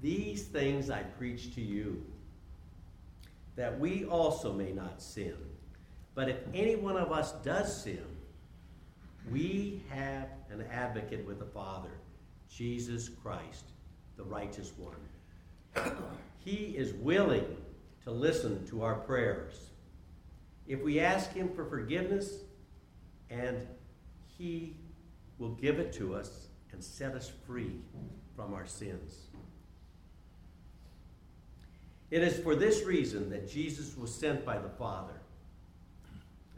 these 0.00 0.44
things 0.44 0.88
I 0.88 1.02
preach 1.02 1.54
to 1.56 1.60
you, 1.60 2.04
that 3.56 3.78
we 3.78 4.04
also 4.04 4.52
may 4.52 4.70
not 4.70 5.02
sin. 5.02 5.34
But 6.14 6.28
if 6.28 6.36
any 6.54 6.76
one 6.76 6.96
of 6.96 7.10
us 7.10 7.32
does 7.44 7.82
sin, 7.82 8.04
we 9.30 9.82
have 9.90 10.28
an 10.50 10.64
advocate 10.70 11.26
with 11.26 11.38
the 11.38 11.44
Father, 11.44 11.90
Jesus 12.48 13.08
Christ, 13.08 13.64
the 14.16 14.24
righteous 14.24 14.72
one. 14.76 15.94
he 16.44 16.76
is 16.76 16.92
willing 16.94 17.56
to 18.04 18.10
listen 18.10 18.66
to 18.68 18.82
our 18.82 18.94
prayers. 18.94 19.67
If 20.68 20.82
we 20.82 21.00
ask 21.00 21.32
Him 21.32 21.48
for 21.48 21.64
forgiveness, 21.64 22.34
and 23.30 23.66
He 24.36 24.76
will 25.38 25.54
give 25.54 25.78
it 25.78 25.92
to 25.94 26.14
us 26.14 26.48
and 26.72 26.84
set 26.84 27.14
us 27.14 27.32
free 27.46 27.80
from 28.36 28.52
our 28.52 28.66
sins. 28.66 29.28
It 32.10 32.22
is 32.22 32.38
for 32.38 32.54
this 32.54 32.84
reason 32.84 33.30
that 33.30 33.50
Jesus 33.50 33.96
was 33.96 34.14
sent 34.14 34.44
by 34.44 34.58
the 34.58 34.68
Father 34.68 35.20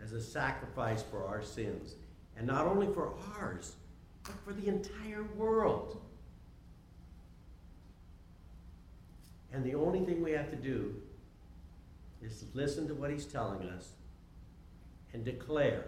as 0.02 0.12
a 0.12 0.20
sacrifice 0.20 1.02
for 1.02 1.26
our 1.26 1.42
sins, 1.42 1.94
and 2.36 2.46
not 2.46 2.66
only 2.66 2.86
for 2.92 3.12
ours, 3.38 3.76
but 4.24 4.34
for 4.44 4.52
the 4.52 4.68
entire 4.68 5.24
world. 5.36 6.00
And 9.52 9.64
the 9.64 9.74
only 9.74 10.00
thing 10.04 10.22
we 10.22 10.32
have 10.32 10.50
to 10.50 10.56
do 10.56 10.94
is 12.22 12.44
listen 12.54 12.86
to 12.88 12.94
what 12.94 13.10
he's 13.10 13.24
telling 13.24 13.62
us 13.68 13.90
and 15.12 15.24
declare 15.24 15.84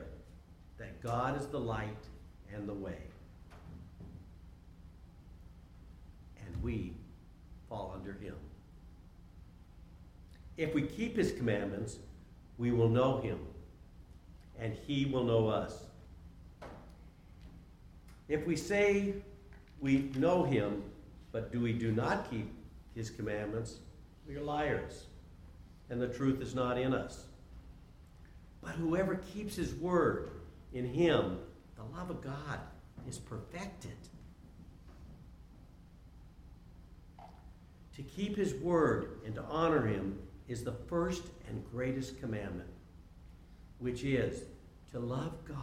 that 0.79 1.01
God 1.03 1.41
is 1.41 1.47
the 1.47 1.61
light 1.61 2.05
and 2.53 2.69
the 2.69 2.75
way. 2.75 2.99
And 6.45 6.63
we 6.63 6.95
fall 7.69 7.93
under 7.95 8.13
him. 8.13 8.35
If 10.57 10.75
we 10.75 10.83
keep 10.83 11.17
his 11.17 11.33
commandments, 11.33 11.99
we 12.59 12.71
will 12.71 12.89
know 12.89 13.21
him, 13.21 13.39
and 14.59 14.75
he 14.87 15.07
will 15.07 15.25
know 15.25 15.49
us. 15.49 15.85
If 18.29 18.47
we 18.47 18.57
say 18.57 19.15
we 19.81 20.11
know 20.17 20.45
him, 20.45 20.83
but 21.33 21.51
do 21.53 21.61
we 21.61 21.73
do 21.73 21.91
not 21.93 22.31
keep 22.31 22.53
his 22.95 23.09
commandments, 23.11 23.79
we 24.29 24.37
are 24.37 24.43
liars, 24.43 25.07
and 25.91 26.01
the 26.01 26.09
truth 26.09 26.41
is 26.41 26.55
not 26.55 26.79
in 26.79 26.95
us. 26.95 27.25
But 28.63 28.73
whoever 28.73 29.17
keeps 29.17 29.57
his 29.57 29.75
word, 29.75 30.31
in 30.73 30.87
him 30.87 31.39
the 31.77 31.85
love 31.97 32.11
of 32.11 32.23
God 32.23 32.61
is 33.09 33.19
perfected. 33.19 33.97
To 37.97 38.03
keep 38.03 38.37
his 38.37 38.55
word 38.55 39.21
and 39.27 39.35
to 39.35 39.43
honor 39.43 39.87
him 39.87 40.19
is 40.49 40.65
the 40.65 40.73
first 40.73 41.25
and 41.49 41.63
greatest 41.71 42.21
commandment, 42.21 42.71
which 43.79 44.05
is 44.05 44.45
to 44.93 44.99
love 44.99 45.33
God 45.47 45.59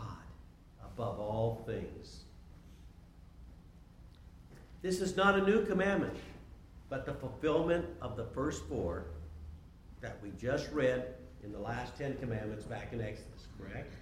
above 0.83 1.19
all 1.19 1.63
things. 1.65 2.21
This 4.81 5.01
is 5.01 5.15
not 5.17 5.37
a 5.37 5.45
new 5.45 5.65
commandment, 5.65 6.15
but 6.89 7.05
the 7.05 7.13
fulfillment 7.13 7.85
of 8.01 8.15
the 8.15 8.25
first 8.25 8.63
four 8.65 9.05
that 10.01 10.17
we 10.23 10.31
just 10.39 10.71
read 10.71 11.15
in 11.43 11.51
the 11.51 11.59
last 11.59 11.97
Ten 11.97 12.17
Commandments 12.17 12.65
back 12.65 12.93
in 12.93 13.01
Exodus, 13.01 13.47
correct? 13.57 13.93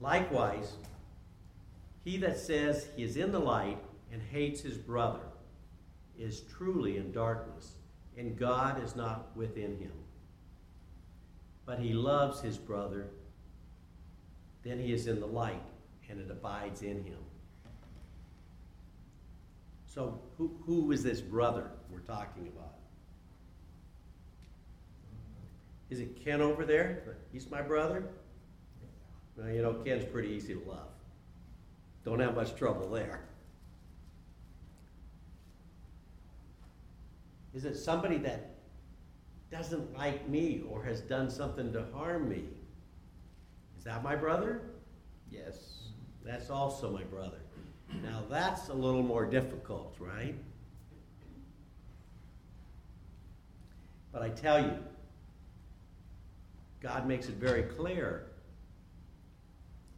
Likewise, 0.00 0.72
he 2.04 2.16
that 2.18 2.38
says 2.38 2.88
he 2.96 3.02
is 3.02 3.16
in 3.16 3.32
the 3.32 3.40
light 3.40 3.78
and 4.12 4.22
hates 4.22 4.60
his 4.60 4.78
brother 4.78 5.20
is 6.18 6.42
truly 6.42 6.96
in 6.98 7.12
darkness, 7.12 7.72
and 8.16 8.38
God 8.38 8.82
is 8.82 8.94
not 8.94 9.34
within 9.36 9.78
him. 9.78 9.92
But 11.64 11.78
he 11.78 11.92
loves 11.92 12.40
his 12.40 12.58
brother, 12.58 13.08
then 14.62 14.78
he 14.78 14.92
is 14.92 15.06
in 15.06 15.20
the 15.20 15.26
light, 15.26 15.62
and 16.08 16.20
it 16.20 16.30
abides 16.30 16.82
in 16.82 17.04
him. 17.04 17.18
So, 19.86 20.20
who, 20.36 20.56
who 20.66 20.92
is 20.92 21.02
this 21.02 21.20
brother 21.20 21.70
we're 21.90 22.00
talking 22.00 22.46
about? 22.46 22.74
Is 25.90 25.98
it 26.00 26.24
Ken 26.24 26.40
over 26.40 26.64
there? 26.64 27.02
He's 27.32 27.50
my 27.50 27.60
brother? 27.60 28.04
Well, 29.36 29.50
you 29.50 29.62
know, 29.62 29.74
Ken's 29.74 30.04
pretty 30.04 30.28
easy 30.28 30.54
to 30.54 30.60
love. 30.60 30.88
Don't 32.04 32.20
have 32.20 32.34
much 32.34 32.54
trouble 32.56 32.88
there. 32.88 33.20
Is 37.52 37.64
it 37.64 37.76
somebody 37.76 38.18
that 38.18 38.54
doesn't 39.50 39.96
like 39.96 40.28
me 40.28 40.62
or 40.68 40.84
has 40.84 41.00
done 41.00 41.28
something 41.28 41.72
to 41.72 41.84
harm 41.92 42.28
me? 42.28 42.44
Is 43.76 43.84
that 43.84 44.04
my 44.04 44.14
brother? 44.14 44.62
Yes, 45.30 45.88
that's 46.24 46.50
also 46.50 46.90
my 46.90 47.02
brother. 47.02 47.38
Now 48.02 48.22
that's 48.30 48.68
a 48.68 48.74
little 48.74 49.02
more 49.02 49.26
difficult, 49.26 49.96
right? 49.98 50.36
But 54.12 54.22
I 54.22 54.28
tell 54.28 54.60
you, 54.60 54.78
God 56.80 57.06
makes 57.06 57.28
it 57.28 57.34
very 57.34 57.62
clear. 57.62 58.26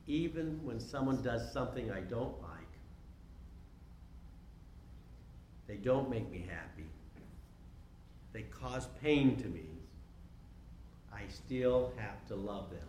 Even 0.06 0.58
when 0.64 0.80
someone 0.80 1.22
does 1.22 1.52
something 1.52 1.90
I 1.92 2.00
don't 2.00 2.40
like, 2.42 2.50
they 5.68 5.76
don't 5.76 6.10
make 6.10 6.28
me 6.30 6.44
happy, 6.48 6.88
they 8.32 8.42
cause 8.42 8.88
pain 9.00 9.36
to 9.36 9.46
me, 9.48 9.66
I 11.12 11.20
still 11.28 11.92
have 11.96 12.26
to 12.28 12.34
love 12.34 12.70
them. 12.70 12.80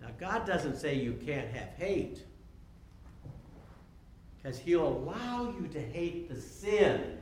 Now, 0.00 0.08
God 0.18 0.46
doesn't 0.46 0.78
say 0.78 0.94
you 0.94 1.18
can't 1.26 1.48
have 1.48 1.68
hate, 1.76 2.24
because 4.36 4.58
He'll 4.58 4.86
allow 4.86 5.54
you 5.60 5.68
to 5.68 5.80
hate 5.80 6.30
the 6.30 6.40
sin, 6.40 7.18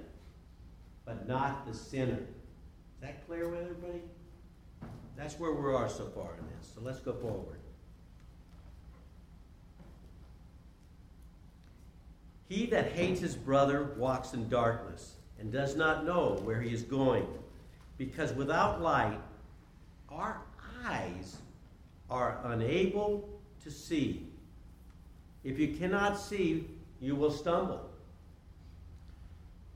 but 1.05 1.27
not 1.27 1.67
the 1.67 1.75
sinner. 1.75 2.13
Is 2.13 3.01
that 3.01 3.27
clear 3.27 3.49
with 3.49 3.61
everybody? 3.61 4.03
That's 5.17 5.39
where 5.39 5.53
we 5.53 5.73
are 5.73 5.89
so 5.89 6.05
far 6.07 6.31
in 6.39 6.47
this. 6.57 6.73
So 6.75 6.81
let's 6.83 7.01
go 7.01 7.13
forward. 7.13 7.59
He 12.49 12.67
that 12.67 12.93
hates 12.93 13.21
his 13.21 13.35
brother 13.35 13.95
walks 13.97 14.35
in 14.35 14.49
darkness 14.49 15.15
and 15.41 15.51
does 15.51 15.75
not 15.75 16.05
know 16.05 16.41
where 16.45 16.61
he 16.61 16.73
is 16.73 16.83
going, 16.83 17.27
because 17.99 18.33
without 18.33 18.81
light, 18.81 19.19
our 20.11 20.41
eyes 20.85 21.39
are 22.09 22.39
unable 22.45 23.29
to 23.65 23.71
see. 23.71 24.29
If 25.43 25.59
you 25.59 25.69
cannot 25.77 26.21
see, 26.21 26.69
you 27.01 27.17
will 27.17 27.33
stumble. 27.33 27.91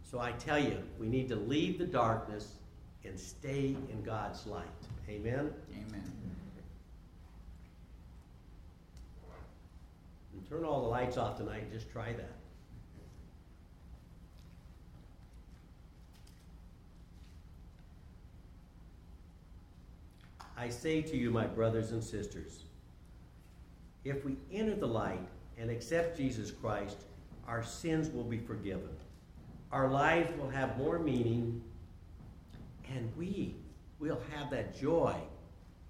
So 0.03 0.21
I 0.21 0.33
tell 0.33 0.59
you, 0.59 0.79
we 0.99 1.09
need 1.09 1.29
to 1.29 1.37
leave 1.37 1.79
the 1.79 1.87
darkness 1.87 2.55
and 3.05 3.19
stay 3.19 3.77
in 3.91 4.03
God's 4.05 4.47
light. 4.47 4.67
Amen? 5.11 5.53
Amen. 5.73 6.13
And 10.33 10.49
turn 10.49 10.65
all 10.65 10.83
the 10.83 10.89
lights 10.89 11.17
off 11.17 11.37
tonight 11.37 11.63
and 11.63 11.73
just 11.73 11.91
try 11.91 12.13
that. 12.13 12.37
I 20.57 20.69
say 20.69 21.03
to 21.03 21.17
you, 21.17 21.31
my 21.31 21.47
brothers 21.47 21.91
and 21.91 22.05
sisters, 22.05 22.65
if 24.05 24.25
we 24.25 24.37
enter 24.53 24.77
the 24.77 24.87
light 24.87 25.27
and 25.59 25.71
accept 25.71 26.17
Jesus 26.17 26.53
Christ, 26.53 26.99
our 27.49 27.65
sins 27.65 28.11
will 28.11 28.25
be 28.25 28.39
forgiven. 28.39 28.91
Our 29.73 29.89
lives 29.89 30.31
will 30.39 30.51
have 30.51 30.79
more 30.79 30.99
meaning, 30.99 31.63
and 32.89 33.11
we 33.17 33.57
will 34.01 34.21
have 34.35 34.51
that 34.51 34.79
joy 34.81 35.15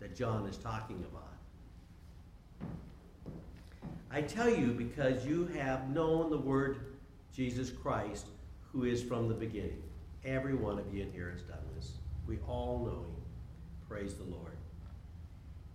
that 0.01 0.17
John 0.17 0.47
is 0.47 0.57
talking 0.57 1.05
about. 1.11 1.23
I 4.11 4.23
tell 4.23 4.51
you 4.51 4.73
because 4.73 5.25
you 5.25 5.47
have 5.55 5.89
known 5.91 6.31
the 6.31 6.39
word 6.39 6.97
Jesus 7.33 7.71
Christ, 7.71 8.27
who 8.73 8.85
is 8.85 9.03
from 9.03 9.29
the 9.29 9.35
beginning. 9.35 9.83
Every 10.25 10.55
one 10.55 10.79
of 10.79 10.93
you 10.93 11.03
in 11.03 11.13
here 11.13 11.31
has 11.31 11.43
done 11.43 11.63
this. 11.77 11.93
We 12.27 12.39
all 12.49 12.81
know 12.85 13.03
him. 13.03 13.23
Praise 13.89 14.15
the 14.15 14.25
Lord. 14.25 14.57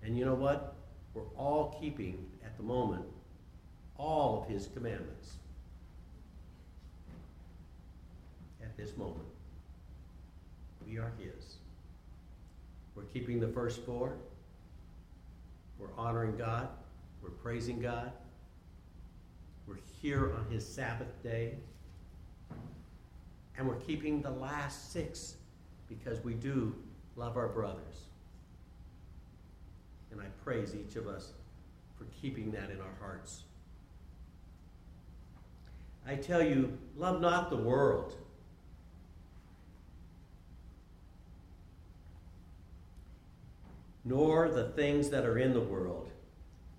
And 0.04 0.17
you 0.17 0.26
know 0.26 0.36
what? 0.36 0.76
We're 1.13 1.24
all 1.38 1.78
keeping, 1.80 2.26
at 2.43 2.58
the 2.58 2.63
moment, 2.63 3.06
all 3.98 4.43
of 4.43 4.50
his 4.50 4.67
commandments. 4.67 5.38
At 8.62 8.76
this 8.76 8.98
moment. 8.98 9.26
We 10.86 10.98
are 10.98 11.12
his. 11.17 11.56
We're 12.95 13.03
keeping 13.03 13.39
the 13.39 13.47
first 13.47 13.86
four. 13.86 14.15
We're 15.77 15.93
honoring 15.97 16.38
God. 16.38 16.69
We're 17.21 17.29
praising 17.29 17.81
God. 17.81 18.12
We're 19.67 19.79
here 20.01 20.34
on 20.34 20.45
his 20.49 20.65
Sabbath 20.65 21.21
day. 21.21 21.55
And 23.58 23.67
we're 23.67 23.75
keeping 23.75 24.21
the 24.21 24.31
last 24.31 24.91
six 24.91 25.36
because 25.89 26.23
we 26.23 26.34
do 26.34 26.75
love 27.15 27.38
our 27.38 27.47
brothers. 27.47 28.05
And 30.12 30.21
I 30.21 30.25
praise 30.43 30.73
each 30.75 30.95
of 30.95 31.08
us 31.08 31.34
for 31.97 32.05
keeping 32.21 32.51
that 32.51 32.69
in 32.69 32.79
our 32.79 32.95
hearts. 32.99 33.43
I 36.08 36.15
tell 36.15 36.43
you, 36.43 36.77
love 36.95 37.19
not 37.19 37.49
the 37.49 37.58
world. 37.58 38.15
Nor 44.05 44.49
the 44.49 44.69
things 44.69 45.09
that 45.09 45.25
are 45.25 45.39
in 45.39 45.53
the 45.53 45.59
world. 45.59 46.11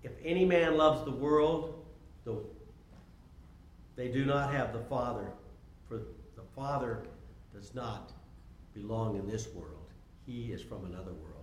If 0.03 0.13
any 0.23 0.45
man 0.45 0.77
loves 0.77 1.03
the 1.03 1.11
world, 1.11 1.85
the, 2.23 2.37
they 3.97 4.07
do 4.07 4.25
not 4.25 4.51
have 4.53 4.71
the 4.71 4.79
Father, 4.79 5.31
for 5.87 5.97
the 5.97 6.43
Father 6.55 7.03
does 7.53 7.75
not 7.75 8.13
belong 8.73 9.17
in 9.17 9.27
this 9.27 9.47
world. 9.53 9.89
He 10.25 10.53
is 10.53 10.61
from 10.61 10.85
another 10.85 11.11
world. 11.11 11.37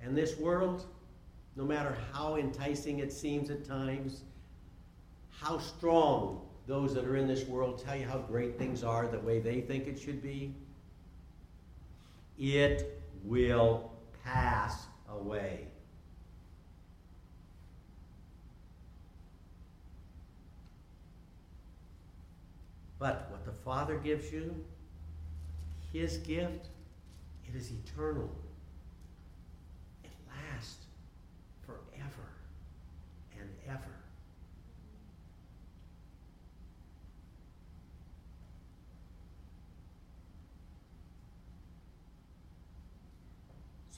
And 0.00 0.16
this 0.16 0.36
world, 0.38 0.86
no 1.56 1.64
matter 1.64 1.96
how 2.12 2.36
enticing 2.36 2.98
it 2.98 3.12
seems 3.12 3.50
at 3.50 3.64
times, 3.64 4.24
how 5.30 5.58
strong 5.58 6.42
those 6.66 6.94
that 6.94 7.04
are 7.04 7.16
in 7.16 7.26
this 7.26 7.46
world 7.46 7.82
tell 7.84 7.96
you 7.96 8.06
how 8.06 8.18
great 8.18 8.58
things 8.58 8.84
are 8.84 9.06
the 9.06 9.18
way 9.18 9.40
they 9.40 9.60
think 9.60 9.86
it 9.86 9.98
should 9.98 10.22
be, 10.22 10.54
it 12.38 13.02
will 13.24 13.92
pass 14.24 14.86
away. 15.10 15.66
But 22.98 23.28
what 23.32 23.44
the 23.44 23.52
Father 23.52 23.96
gives 23.96 24.32
you, 24.32 24.54
His 25.92 26.18
gift, 26.18 26.68
it 27.48 27.56
is 27.56 27.72
eternal. 27.72 28.30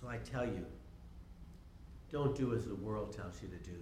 So 0.04 0.10
I 0.10 0.18
tell 0.18 0.44
you, 0.44 0.66
don't 2.12 2.36
do 2.36 2.54
as 2.54 2.66
the 2.66 2.74
world 2.74 3.16
tells 3.16 3.40
you 3.40 3.48
to 3.48 3.56
do. 3.56 3.76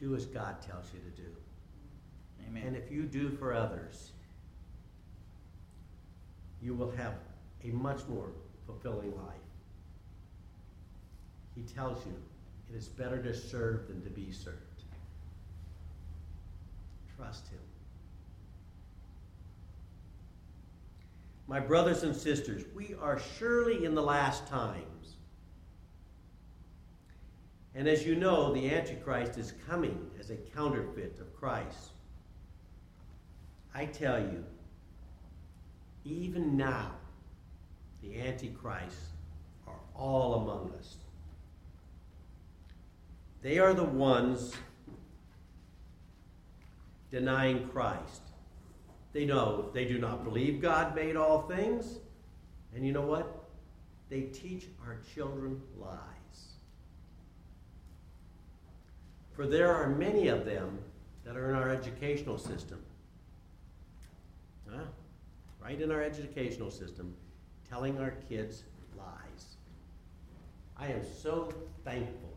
Do 0.00 0.16
as 0.16 0.26
God 0.26 0.60
tells 0.60 0.86
you 0.92 0.98
to 0.98 1.22
do. 1.22 1.28
Amen. 2.48 2.64
And 2.66 2.76
if 2.76 2.90
you 2.90 3.02
do 3.04 3.30
for 3.30 3.54
others, 3.54 4.10
you 6.60 6.74
will 6.74 6.90
have 6.90 7.14
a 7.62 7.68
much 7.68 8.00
more 8.08 8.30
fulfilling 8.66 9.16
life. 9.16 9.34
He 11.54 11.62
tells 11.62 12.04
you 12.04 12.14
it 12.68 12.76
is 12.76 12.88
better 12.88 13.22
to 13.22 13.32
serve 13.32 13.86
than 13.86 14.02
to 14.02 14.10
be 14.10 14.32
served. 14.32 14.56
Trust 17.16 17.46
Him. 17.48 17.60
My 21.46 21.60
brothers 21.60 22.02
and 22.02 22.14
sisters, 22.14 22.64
we 22.74 22.96
are 23.00 23.20
surely 23.38 23.84
in 23.84 23.94
the 23.94 24.02
last 24.02 24.48
times. 24.48 24.95
And 27.76 27.86
as 27.86 28.06
you 28.06 28.16
know, 28.16 28.54
the 28.54 28.74
Antichrist 28.74 29.36
is 29.36 29.52
coming 29.68 30.10
as 30.18 30.30
a 30.30 30.36
counterfeit 30.36 31.18
of 31.20 31.36
Christ. 31.36 31.90
I 33.74 33.84
tell 33.84 34.18
you, 34.18 34.42
even 36.02 36.56
now, 36.56 36.92
the 38.00 38.18
Antichrists 38.18 39.10
are 39.66 39.78
all 39.94 40.36
among 40.36 40.72
us. 40.78 40.96
They 43.42 43.58
are 43.58 43.74
the 43.74 43.84
ones 43.84 44.54
denying 47.10 47.68
Christ. 47.68 48.22
They 49.12 49.26
know 49.26 49.68
they 49.74 49.84
do 49.84 49.98
not 49.98 50.24
believe 50.24 50.62
God 50.62 50.94
made 50.94 51.14
all 51.14 51.42
things. 51.42 51.98
And 52.74 52.86
you 52.86 52.92
know 52.92 53.02
what? 53.02 53.44
They 54.08 54.22
teach 54.22 54.64
our 54.86 54.98
children 55.14 55.60
lies. 55.78 56.15
For 59.36 59.46
there 59.46 59.74
are 59.74 59.90
many 59.90 60.28
of 60.28 60.46
them 60.46 60.78
that 61.24 61.36
are 61.36 61.50
in 61.50 61.56
our 61.56 61.68
educational 61.68 62.38
system. 62.38 62.82
Huh? 64.66 64.84
Right 65.62 65.78
in 65.78 65.92
our 65.92 66.02
educational 66.02 66.70
system, 66.70 67.14
telling 67.68 67.98
our 67.98 68.12
kids 68.30 68.62
lies. 68.96 69.56
I 70.78 70.86
am 70.86 71.02
so 71.04 71.52
thankful 71.84 72.32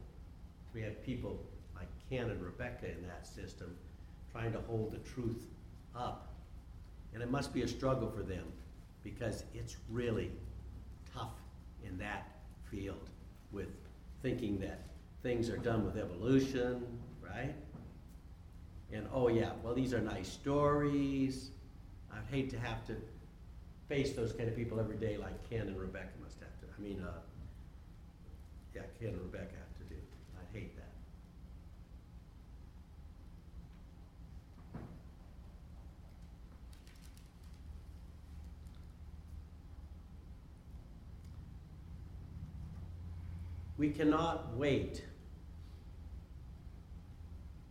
we 0.73 0.81
have 0.81 1.01
people 1.05 1.39
like 1.75 1.87
Ken 2.09 2.29
and 2.29 2.41
Rebecca 2.43 2.91
in 2.91 3.07
that 3.07 3.25
system 3.25 3.75
trying 4.31 4.51
to 4.51 4.59
hold 4.67 4.91
the 4.91 4.99
truth 5.09 5.47
up. 5.95 6.33
And 7.13 7.23
it 7.23 7.31
must 7.31 7.53
be 7.53 7.61
a 7.61 7.67
struggle 7.67 8.09
for 8.09 8.23
them 8.23 8.43
because 9.03 9.43
it's 9.55 9.77
really 9.89 10.31
tough 11.13 11.39
in 11.85 11.97
that 11.97 12.27
field 12.69 13.09
with 13.51 13.69
thinking 14.21 14.59
that 14.59 14.81
things 15.21 15.49
are 15.49 15.57
done 15.57 15.85
with 15.85 15.97
evolution, 15.97 16.85
right? 17.21 17.53
And 18.91 19.07
oh, 19.13 19.27
yeah, 19.27 19.51
well, 19.63 19.73
these 19.73 19.93
are 19.93 20.01
nice 20.01 20.27
stories. 20.29 21.51
I'd 22.11 22.23
hate 22.31 22.49
to 22.51 22.59
have 22.59 22.85
to 22.87 22.95
face 23.87 24.13
those 24.13 24.31
kind 24.33 24.47
of 24.47 24.55
people 24.55 24.79
every 24.79 24.97
day 24.97 25.17
like 25.17 25.49
Ken 25.49 25.67
and 25.67 25.79
Rebecca 25.79 26.09
must 26.23 26.39
have 26.39 26.59
to. 26.59 26.65
I 26.77 26.81
mean, 26.81 27.03
uh, 27.03 27.11
yeah, 28.73 28.81
Ken 28.99 29.09
and 29.09 29.21
Rebecca 29.21 29.55
have 29.55 29.77
to 29.77 29.93
do. 29.93 29.99
I'd 30.39 30.57
hate 30.57 30.75
that. 30.75 30.85
We 43.77 43.89
cannot 43.91 44.57
wait. 44.57 45.03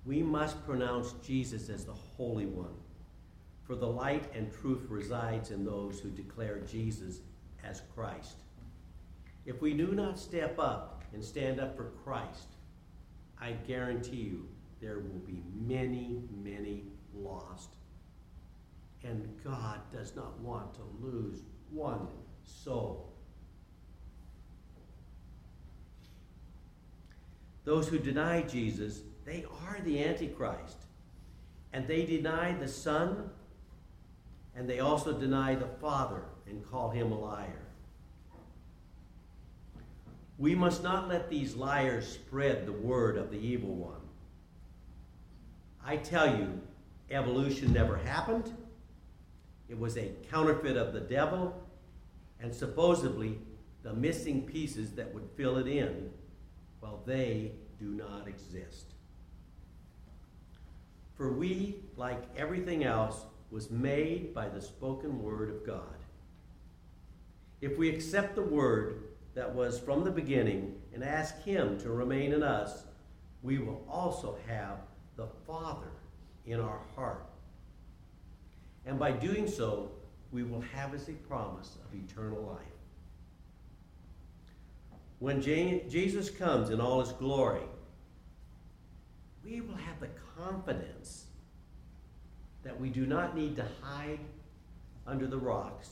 We 0.08 0.22
must 0.22 0.64
pronounce 0.64 1.12
Jesus 1.22 1.68
as 1.68 1.84
the 1.84 1.92
Holy 1.92 2.46
One, 2.46 2.72
for 3.66 3.76
the 3.76 3.86
light 3.86 4.24
and 4.34 4.50
truth 4.50 4.86
resides 4.88 5.50
in 5.50 5.66
those 5.66 6.00
who 6.00 6.08
declare 6.08 6.60
Jesus 6.60 7.20
as 7.62 7.82
Christ. 7.94 8.38
If 9.44 9.60
we 9.60 9.74
do 9.74 9.88
not 9.88 10.18
step 10.18 10.58
up 10.58 11.04
and 11.12 11.22
stand 11.22 11.60
up 11.60 11.76
for 11.76 11.90
Christ, 12.02 12.56
I 13.38 13.52
guarantee 13.66 14.16
you 14.16 14.48
there 14.80 14.98
will 15.00 15.20
be 15.26 15.42
many, 15.54 16.22
many 16.42 16.84
lost. 17.14 17.74
And 19.04 19.28
God 19.44 19.80
does 19.92 20.16
not 20.16 20.40
want 20.40 20.72
to 20.76 20.80
lose 21.02 21.42
one 21.70 22.08
soul. 22.44 23.12
Those 27.64 27.88
who 27.88 27.98
deny 27.98 28.40
Jesus, 28.40 29.02
they 29.28 29.44
are 29.66 29.78
the 29.82 30.02
Antichrist. 30.02 30.78
And 31.74 31.86
they 31.86 32.06
deny 32.06 32.52
the 32.52 32.66
Son, 32.66 33.28
and 34.56 34.68
they 34.68 34.80
also 34.80 35.12
deny 35.12 35.54
the 35.54 35.66
Father 35.66 36.22
and 36.48 36.66
call 36.70 36.88
him 36.88 37.12
a 37.12 37.18
liar. 37.18 37.66
We 40.38 40.54
must 40.54 40.82
not 40.82 41.08
let 41.08 41.28
these 41.28 41.54
liars 41.54 42.08
spread 42.08 42.64
the 42.64 42.72
word 42.72 43.18
of 43.18 43.30
the 43.30 43.36
evil 43.36 43.74
one. 43.74 44.00
I 45.84 45.96
tell 45.98 46.38
you, 46.38 46.60
evolution 47.10 47.72
never 47.72 47.96
happened. 47.98 48.56
It 49.68 49.78
was 49.78 49.98
a 49.98 50.12
counterfeit 50.30 50.78
of 50.78 50.94
the 50.94 51.00
devil, 51.00 51.54
and 52.40 52.54
supposedly 52.54 53.38
the 53.82 53.92
missing 53.92 54.46
pieces 54.46 54.92
that 54.92 55.12
would 55.12 55.28
fill 55.36 55.58
it 55.58 55.66
in, 55.66 56.10
while 56.80 57.02
they 57.04 57.52
do 57.78 57.88
not 57.88 58.26
exist. 58.26 58.94
For 61.18 61.30
we, 61.30 61.76
like 61.96 62.22
everything 62.36 62.84
else, 62.84 63.26
was 63.50 63.70
made 63.70 64.32
by 64.32 64.48
the 64.48 64.62
spoken 64.62 65.22
word 65.22 65.50
of 65.50 65.66
God. 65.66 65.82
If 67.60 67.76
we 67.76 67.90
accept 67.90 68.34
the 68.34 68.42
word, 68.42 69.02
that 69.34 69.54
was 69.54 69.78
from 69.78 70.02
the 70.02 70.10
beginning 70.10 70.74
and 70.92 71.04
ask 71.04 71.40
Him 71.42 71.78
to 71.80 71.90
remain 71.90 72.32
in 72.32 72.42
us, 72.42 72.82
we 73.42 73.58
will 73.58 73.84
also 73.88 74.36
have 74.48 74.78
the 75.16 75.28
Father 75.46 75.92
in 76.46 76.58
our 76.58 76.80
heart. 76.96 77.24
And 78.84 78.98
by 78.98 79.12
doing 79.12 79.46
so, 79.46 79.92
we 80.32 80.42
will 80.42 80.64
have 80.72 80.92
as 80.92 81.08
a 81.08 81.12
promise 81.12 81.76
of 81.84 81.98
eternal 81.98 82.42
life. 82.42 82.58
When 85.20 85.40
Jesus 85.40 86.30
comes 86.30 86.70
in 86.70 86.80
all 86.80 87.00
his 87.00 87.12
glory, 87.12 87.62
we 89.48 89.60
will 89.60 89.76
have 89.76 90.00
the 90.00 90.08
confidence 90.36 91.26
that 92.64 92.78
we 92.78 92.88
do 92.88 93.06
not 93.06 93.36
need 93.36 93.56
to 93.56 93.64
hide 93.82 94.18
under 95.06 95.26
the 95.26 95.38
rocks 95.38 95.88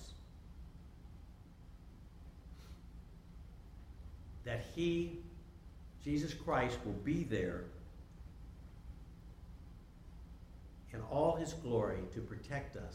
that 4.44 4.64
he 4.74 5.18
Jesus 6.06 6.32
Christ 6.32 6.78
will 6.84 6.92
be 6.92 7.24
there 7.24 7.64
in 10.92 11.00
all 11.10 11.34
his 11.34 11.52
glory 11.52 11.98
to 12.14 12.20
protect 12.20 12.76
us. 12.76 12.94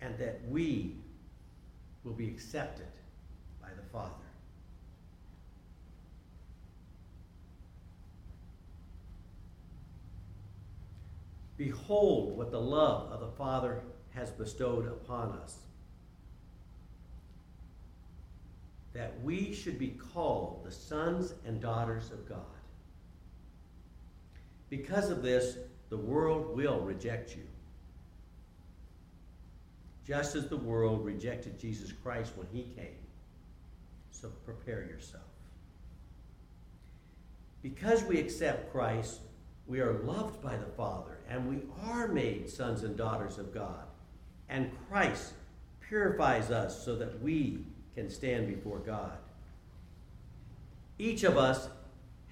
And 0.00 0.16
that 0.18 0.40
we 0.48 0.94
will 2.04 2.12
be 2.12 2.28
accepted 2.28 2.86
by 3.60 3.70
the 3.76 3.82
Father. 3.92 4.27
Behold 11.58 12.38
what 12.38 12.52
the 12.52 12.60
love 12.60 13.10
of 13.12 13.20
the 13.20 13.36
Father 13.36 13.82
has 14.14 14.30
bestowed 14.30 14.86
upon 14.86 15.32
us. 15.32 15.58
That 18.94 19.20
we 19.22 19.52
should 19.52 19.78
be 19.78 19.98
called 20.12 20.62
the 20.64 20.70
sons 20.70 21.34
and 21.44 21.60
daughters 21.60 22.10
of 22.12 22.28
God. 22.28 22.38
Because 24.70 25.10
of 25.10 25.22
this, 25.22 25.58
the 25.90 25.96
world 25.96 26.56
will 26.56 26.80
reject 26.80 27.36
you. 27.36 27.42
Just 30.06 30.36
as 30.36 30.48
the 30.48 30.56
world 30.56 31.04
rejected 31.04 31.58
Jesus 31.58 31.92
Christ 31.92 32.32
when 32.36 32.46
he 32.52 32.62
came. 32.74 32.96
So 34.10 34.30
prepare 34.44 34.82
yourself. 34.82 35.22
Because 37.62 38.04
we 38.04 38.18
accept 38.18 38.72
Christ, 38.72 39.20
we 39.68 39.80
are 39.80 40.00
loved 40.04 40.42
by 40.42 40.56
the 40.56 40.72
Father, 40.76 41.18
and 41.28 41.46
we 41.46 41.60
are 41.84 42.08
made 42.08 42.48
sons 42.48 42.82
and 42.84 42.96
daughters 42.96 43.38
of 43.38 43.52
God. 43.52 43.84
And 44.48 44.70
Christ 44.88 45.34
purifies 45.86 46.50
us 46.50 46.82
so 46.82 46.96
that 46.96 47.22
we 47.22 47.64
can 47.94 48.08
stand 48.08 48.46
before 48.46 48.78
God. 48.78 49.18
Each 50.98 51.22
of 51.22 51.36
us 51.36 51.68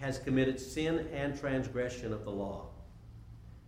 has 0.01 0.18
committed 0.18 0.59
sin 0.59 1.09
and 1.12 1.38
transgression 1.38 2.12
of 2.12 2.25
the 2.25 2.31
law. 2.31 2.68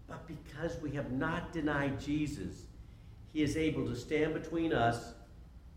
But 0.08 0.26
because 0.26 0.80
we 0.80 0.92
have 0.92 1.12
not 1.12 1.52
denied 1.52 2.00
Jesus, 2.00 2.64
he 3.34 3.42
is 3.42 3.56
able 3.56 3.86
to 3.86 3.94
stand 3.94 4.32
between 4.32 4.72
us 4.72 5.12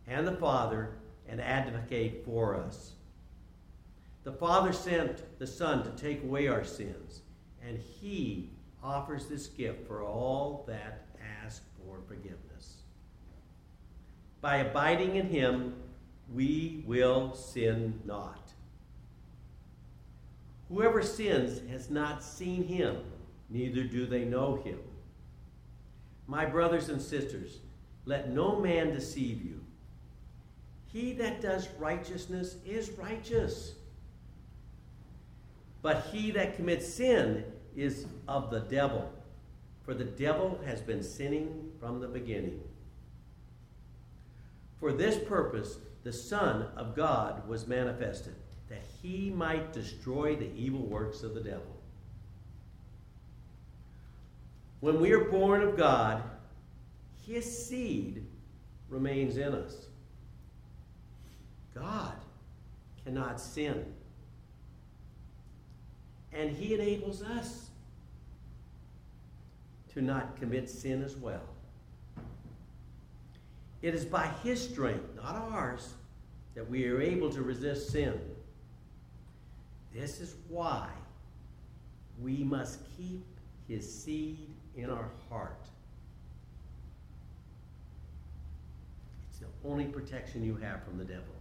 and 0.07 0.25
the 0.25 0.37
Father 0.37 0.91
and 1.27 1.41
advocate 1.41 2.23
for 2.23 2.55
us. 2.55 2.93
The 4.23 4.31
Father 4.31 4.71
sent 4.71 5.37
the 5.39 5.47
Son 5.47 5.83
to 5.83 5.89
take 6.01 6.23
away 6.23 6.47
our 6.47 6.63
sins 6.63 7.21
and 7.67 7.77
he 7.77 8.49
offers 8.83 9.27
this 9.27 9.47
gift 9.47 9.87
for 9.87 10.03
all 10.03 10.63
that 10.67 11.05
ask 11.43 11.63
for 11.77 11.99
forgiveness. 12.07 12.77
By 14.41 14.57
abiding 14.57 15.15
in 15.15 15.27
him, 15.27 15.75
we 16.33 16.83
will 16.87 17.35
sin 17.35 17.99
not. 18.05 18.51
Whoever 20.69 21.01
sins 21.03 21.61
has 21.69 21.89
not 21.89 22.23
seen 22.23 22.63
him, 22.63 22.97
neither 23.49 23.83
do 23.83 24.05
they 24.05 24.23
know 24.23 24.55
him. 24.55 24.79
My 26.27 26.45
brothers 26.45 26.89
and 26.89 27.01
sisters, 27.01 27.59
let 28.05 28.31
no 28.31 28.59
man 28.59 28.93
deceive 28.93 29.43
you. 29.43 29.59
He 30.87 31.13
that 31.13 31.41
does 31.41 31.67
righteousness 31.77 32.55
is 32.65 32.89
righteous 32.91 33.73
but 35.81 36.07
he 36.11 36.31
that 36.31 36.55
commits 36.55 36.87
sin 36.87 37.43
is 37.75 38.05
of 38.27 38.49
the 38.49 38.61
devil, 38.61 39.11
for 39.83 39.93
the 39.93 40.03
devil 40.03 40.59
has 40.65 40.81
been 40.81 41.03
sinning 41.03 41.71
from 41.79 41.99
the 41.99 42.07
beginning. 42.07 42.59
For 44.79 44.91
this 44.91 45.17
purpose, 45.27 45.77
the 46.03 46.13
Son 46.13 46.67
of 46.75 46.95
God 46.95 47.47
was 47.47 47.67
manifested, 47.67 48.35
that 48.69 48.83
he 49.01 49.29
might 49.29 49.73
destroy 49.73 50.35
the 50.35 50.51
evil 50.55 50.81
works 50.81 51.23
of 51.23 51.35
the 51.35 51.41
devil. 51.41 51.77
When 54.79 54.99
we 54.99 55.11
are 55.11 55.25
born 55.25 55.61
of 55.61 55.77
God, 55.77 56.23
his 57.27 57.67
seed 57.67 58.25
remains 58.89 59.37
in 59.37 59.53
us. 59.53 59.85
God 61.75 62.15
cannot 63.05 63.39
sin 63.39 63.85
and 66.33 66.51
He 66.51 66.73
enables 66.73 67.21
us 67.21 67.69
to 69.93 70.01
not 70.01 70.39
commit 70.39 70.69
sin 70.69 71.03
as 71.03 71.15
well. 71.15 71.43
It 73.81 73.95
is 73.95 74.05
by 74.05 74.27
His 74.43 74.61
strength, 74.61 75.15
not 75.15 75.35
ours, 75.35 75.93
that 76.55 76.69
we 76.69 76.87
are 76.87 77.01
able 77.01 77.29
to 77.31 77.41
resist 77.41 77.91
sin. 77.91 78.19
This 79.93 80.21
is 80.21 80.35
why 80.47 80.87
we 82.21 82.43
must 82.43 82.79
keep 82.97 83.25
His 83.67 83.91
seed 83.91 84.47
in 84.75 84.89
our 84.89 85.09
heart. 85.29 85.65
It's 89.29 89.39
the 89.39 89.47
only 89.67 89.85
protection 89.85 90.43
you 90.43 90.55
have 90.57 90.83
from 90.83 90.97
the 90.97 91.05
devil. 91.05 91.40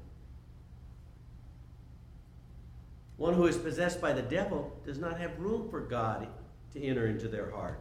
One 3.20 3.35
who 3.35 3.46
is 3.46 3.59
possessed 3.59 4.00
by 4.00 4.14
the 4.14 4.22
devil 4.22 4.74
does 4.83 4.96
not 4.96 5.20
have 5.20 5.38
room 5.38 5.68
for 5.68 5.80
God 5.80 6.26
to 6.72 6.83
enter 6.83 7.06
into 7.06 7.28
their 7.28 7.50
heart. 7.50 7.78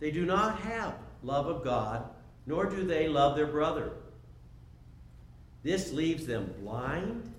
They 0.00 0.10
do 0.10 0.26
not 0.26 0.58
have 0.62 0.96
love 1.22 1.46
of 1.46 1.62
God, 1.62 2.10
nor 2.44 2.66
do 2.66 2.82
they 2.82 3.06
love 3.06 3.36
their 3.36 3.46
brother. 3.46 3.92
This 5.62 5.92
leaves 5.92 6.26
them 6.26 6.52
blind, 6.58 7.32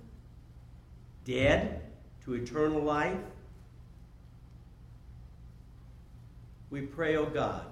dead 1.25 1.81
to 2.23 2.35
eternal 2.35 2.81
life. 2.81 3.19
We 6.69 6.83
pray, 6.83 7.17
O 7.17 7.23
oh 7.23 7.25
God, 7.25 7.65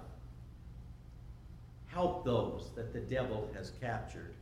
help 1.87 2.25
those 2.25 2.71
that 2.75 2.91
the 2.91 2.99
devil 2.99 3.49
has 3.53 3.71
captured. 3.79 4.33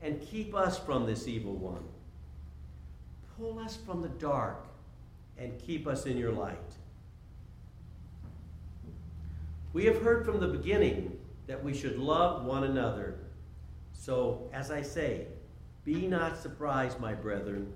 And 0.00 0.22
keep 0.22 0.54
us 0.54 0.78
from 0.78 1.04
this 1.04 1.28
evil 1.28 1.52
one 1.52 1.84
pull 3.36 3.58
us 3.58 3.76
from 3.76 4.02
the 4.02 4.08
dark 4.08 4.66
and 5.38 5.58
keep 5.58 5.86
us 5.86 6.06
in 6.06 6.16
your 6.16 6.32
light. 6.32 6.56
We 9.72 9.84
have 9.86 10.00
heard 10.02 10.24
from 10.24 10.40
the 10.40 10.46
beginning 10.46 11.18
that 11.46 11.62
we 11.62 11.74
should 11.74 11.98
love 11.98 12.44
one 12.44 12.64
another. 12.64 13.18
So, 13.92 14.48
as 14.52 14.70
I 14.70 14.82
say, 14.82 15.26
be 15.84 16.06
not 16.06 16.40
surprised, 16.40 17.00
my 17.00 17.12
brethren, 17.12 17.72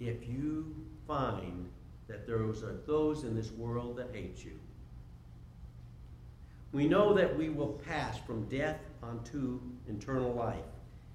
if 0.00 0.28
you 0.28 0.74
find 1.06 1.68
that 2.08 2.26
there 2.26 2.36
are 2.36 2.80
those 2.86 3.22
in 3.22 3.36
this 3.36 3.52
world 3.52 3.96
that 3.96 4.08
hate 4.12 4.44
you. 4.44 4.58
We 6.72 6.88
know 6.88 7.14
that 7.14 7.36
we 7.36 7.48
will 7.48 7.80
pass 7.86 8.18
from 8.18 8.48
death 8.48 8.80
unto 9.02 9.60
eternal 9.88 10.32
life 10.32 10.56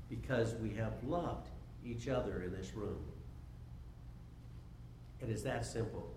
because 0.09 0.55
we 0.55 0.73
have 0.75 0.93
loved 1.05 1.49
each 1.85 2.07
other 2.07 2.43
in 2.43 2.51
this 2.53 2.73
room. 2.73 2.97
It 5.25 5.31
is 5.31 5.41
that 5.43 5.65
simple. 5.65 6.07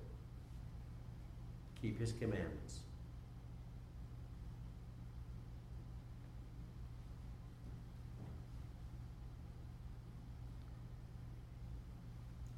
Keep 1.80 1.98
his 1.98 2.12
commandments. 2.12 2.80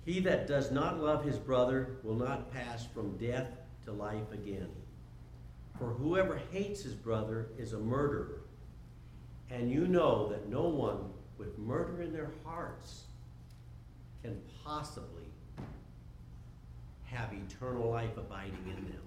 He 0.05 0.19
that 0.21 0.49
does 0.49 0.73
not 0.73 1.01
love 1.01 1.25
his 1.25 1.39
brother 1.39 1.99
will 2.03 2.17
not 2.17 2.53
pass 2.53 2.85
from 2.85 3.17
death 3.17 3.47
to 3.85 3.93
life 3.93 4.33
again. 4.33 4.71
For 5.79 5.91
whoever 5.91 6.41
hates 6.51 6.83
his 6.83 6.95
brother 6.95 7.47
is 7.59 7.75
a 7.75 7.79
murderer. 7.79 8.41
And 9.51 9.71
you 9.71 9.87
know 9.87 10.29
that 10.31 10.49
no 10.49 10.63
one 10.63 11.11
with 11.39 11.57
murder 11.59 12.03
in 12.03 12.13
their 12.13 12.31
hearts 12.45 13.05
can 14.25 14.41
possibly 14.65 15.31
have 17.11 17.33
eternal 17.33 17.91
life 17.91 18.17
abiding 18.17 18.65
in 18.67 18.85
them. 18.85 19.03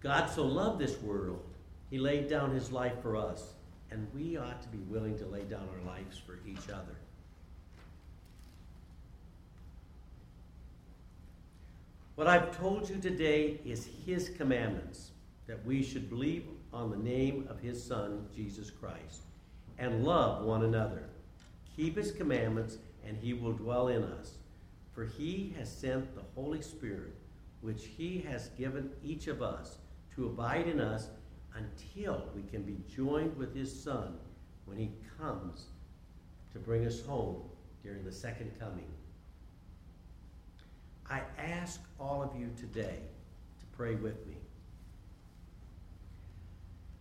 God 0.00 0.30
so 0.30 0.44
loved 0.44 0.78
this 0.78 1.00
world, 1.02 1.42
he 1.90 1.98
laid 1.98 2.28
down 2.28 2.52
his 2.52 2.72
life 2.72 2.94
for 3.02 3.16
us, 3.16 3.52
and 3.90 4.06
we 4.14 4.36
ought 4.36 4.62
to 4.62 4.68
be 4.68 4.78
willing 4.88 5.18
to 5.18 5.26
lay 5.26 5.42
down 5.42 5.68
our 5.76 5.86
lives 5.86 6.16
for 6.16 6.38
each 6.46 6.70
other. 6.70 6.96
What 12.14 12.26
I've 12.26 12.56
told 12.56 12.88
you 12.88 12.96
today 12.96 13.60
is 13.64 13.88
his 14.06 14.30
commandments 14.30 15.10
that 15.46 15.64
we 15.66 15.82
should 15.82 16.08
believe 16.08 16.44
on 16.72 16.90
the 16.90 16.96
name 16.96 17.46
of 17.50 17.60
his 17.60 17.82
Son, 17.82 18.26
Jesus 18.34 18.70
Christ, 18.70 19.22
and 19.78 20.04
love 20.04 20.44
one 20.44 20.64
another. 20.64 21.02
Keep 21.76 21.96
his 21.96 22.12
commandments, 22.12 22.78
and 23.06 23.16
he 23.16 23.32
will 23.32 23.52
dwell 23.52 23.88
in 23.88 24.04
us. 24.04 24.34
For 25.00 25.06
he 25.06 25.54
has 25.56 25.74
sent 25.74 26.14
the 26.14 26.20
Holy 26.34 26.60
Spirit, 26.60 27.14
which 27.62 27.86
he 27.86 28.18
has 28.28 28.48
given 28.48 28.90
each 29.02 29.28
of 29.28 29.40
us 29.40 29.78
to 30.14 30.26
abide 30.26 30.66
in 30.66 30.78
us, 30.78 31.08
until 31.54 32.28
we 32.36 32.42
can 32.42 32.64
be 32.64 32.76
joined 32.86 33.34
with 33.38 33.56
his 33.56 33.72
Son 33.82 34.18
when 34.66 34.76
he 34.76 34.90
comes 35.18 35.68
to 36.52 36.58
bring 36.58 36.86
us 36.86 37.00
home 37.00 37.40
during 37.82 38.04
the 38.04 38.12
second 38.12 38.50
coming. 38.60 38.92
I 41.08 41.22
ask 41.38 41.80
all 41.98 42.22
of 42.22 42.38
you 42.38 42.50
today 42.54 42.98
to 43.60 43.66
pray 43.74 43.94
with 43.94 44.26
me. 44.26 44.36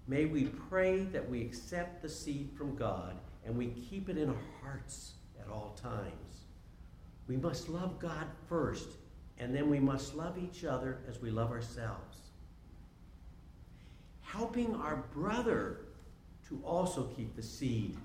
May 0.07 0.23
we 0.23 0.45
pray 0.69 1.03
that 1.03 1.29
we 1.29 1.41
accept 1.41 2.01
the 2.01 2.07
seed 2.07 2.51
from 2.57 2.77
God 2.77 3.17
and 3.45 3.57
we 3.57 3.67
keep 3.89 4.07
it 4.07 4.17
in 4.17 4.29
our 4.29 4.43
hearts 4.63 5.15
at 5.37 5.51
all 5.51 5.77
times. 5.83 6.38
We 7.29 7.37
must 7.37 7.69
love 7.69 7.99
God 7.99 8.25
first, 8.49 8.89
and 9.37 9.53
then 9.55 9.69
we 9.69 9.79
must 9.79 10.15
love 10.15 10.35
each 10.39 10.65
other 10.65 10.97
as 11.07 11.21
we 11.21 11.29
love 11.29 11.51
ourselves. 11.51 12.17
Helping 14.23 14.73
our 14.73 15.03
brother 15.13 15.81
to 16.47 16.59
also 16.65 17.03
keep 17.15 17.35
the 17.35 17.43
seed 17.43 17.95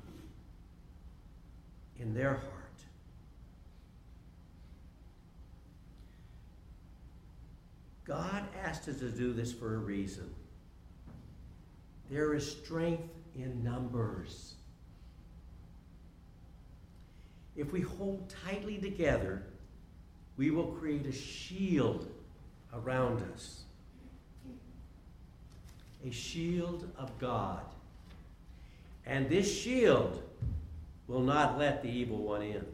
in 1.99 2.13
their 2.13 2.35
heart. 2.35 2.51
God 8.05 8.45
asked 8.63 8.87
us 8.89 8.99
to 8.99 9.09
do 9.09 9.33
this 9.33 9.55
for 9.55 9.77
a 9.77 9.79
reason. 9.79 10.29
There 12.11 12.35
is 12.35 12.59
strength 12.63 13.09
in 13.35 13.65
numbers. 13.65 14.57
If 17.57 17.73
we 17.73 17.81
hold 17.81 18.33
tightly 18.45 18.79
together, 18.79 19.43
we 20.37 20.51
will 20.51 20.67
create 20.67 21.07
a 21.07 21.12
shield 21.12 22.09
around 22.73 23.23
us. 23.33 23.62
A 26.07 26.11
shield 26.11 26.90
of 26.99 27.17
God. 27.19 27.62
And 29.07 29.29
this 29.29 29.53
shield 29.53 30.23
will 31.07 31.21
not 31.21 31.59
let 31.59 31.83
the 31.83 31.88
evil 31.88 32.19
one 32.19 32.43
in. 32.43 32.64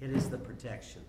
It 0.00 0.10
is 0.10 0.28
the 0.28 0.38
protection. 0.38 1.02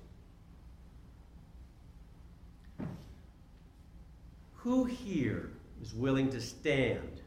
Who 4.56 4.86
here 4.86 5.52
is 5.82 5.94
willing 5.94 6.32
to 6.32 6.42
stand? 6.42 7.22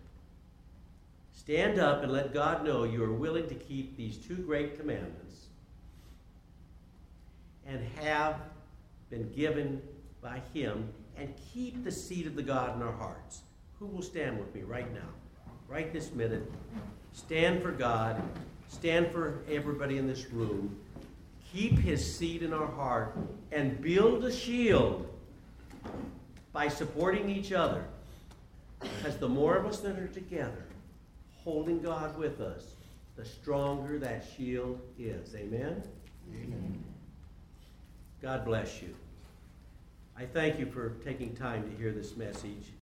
Stand 1.49 1.79
up 1.79 2.03
and 2.03 2.13
let 2.13 2.35
God 2.35 2.63
know 2.63 2.85
you 2.85 3.03
are 3.03 3.11
willing 3.11 3.49
to 3.49 3.55
keep 3.55 3.97
these 3.97 4.19
two 4.19 4.35
great 4.35 4.79
commandments 4.79 5.47
and 7.67 7.83
have 8.03 8.37
been 9.09 9.33
given 9.33 9.81
by 10.21 10.43
Him 10.53 10.93
and 11.17 11.33
keep 11.55 11.83
the 11.85 11.91
seed 11.91 12.27
of 12.27 12.37
the 12.37 12.43
God 12.43 12.77
in 12.77 12.83
our 12.83 12.93
hearts. 12.93 13.41
Who 13.79 13.87
will 13.87 14.03
stand 14.03 14.39
with 14.39 14.55
me 14.55 14.61
right 14.61 14.93
now? 14.93 15.09
Right 15.69 15.91
this 15.91 16.13
minute. 16.13 16.53
Stand 17.15 17.63
for 17.63 17.73
God. 17.73 18.21
Stand 18.69 19.11
for 19.11 19.43
everybody 19.51 19.97
in 19.97 20.07
this 20.07 20.29
room. 20.29 20.79
Keep 21.51 21.79
His 21.79 22.15
seed 22.15 22.43
in 22.43 22.53
our 22.53 22.67
heart 22.67 23.17
and 23.53 23.81
build 23.81 24.23
a 24.23 24.31
shield 24.31 25.09
by 26.53 26.69
supporting 26.69 27.31
each 27.31 27.53
other. 27.53 27.87
Because 28.81 29.17
the 29.17 29.31
more 29.31 29.57
of 29.57 29.65
us 29.65 29.81
that 29.81 29.99
are 29.99 30.09
together, 30.09 30.68
holding 31.49 31.81
God 31.81 32.15
with 32.19 32.43
us, 32.43 32.75
the 33.17 33.25
stronger 33.25 33.99
that 33.99 34.23
shield 34.37 34.79
is. 34.99 35.35
Amen? 35.35 35.83
Amen. 36.35 36.85
God 38.21 38.45
bless 38.45 38.83
you. 38.83 38.95
I 40.15 40.27
thank 40.27 40.59
you 40.59 40.67
for 40.67 40.91
taking 41.03 41.35
time 41.35 41.63
to 41.71 41.75
hear 41.83 41.91
this 41.91 42.19
message. 42.19 42.78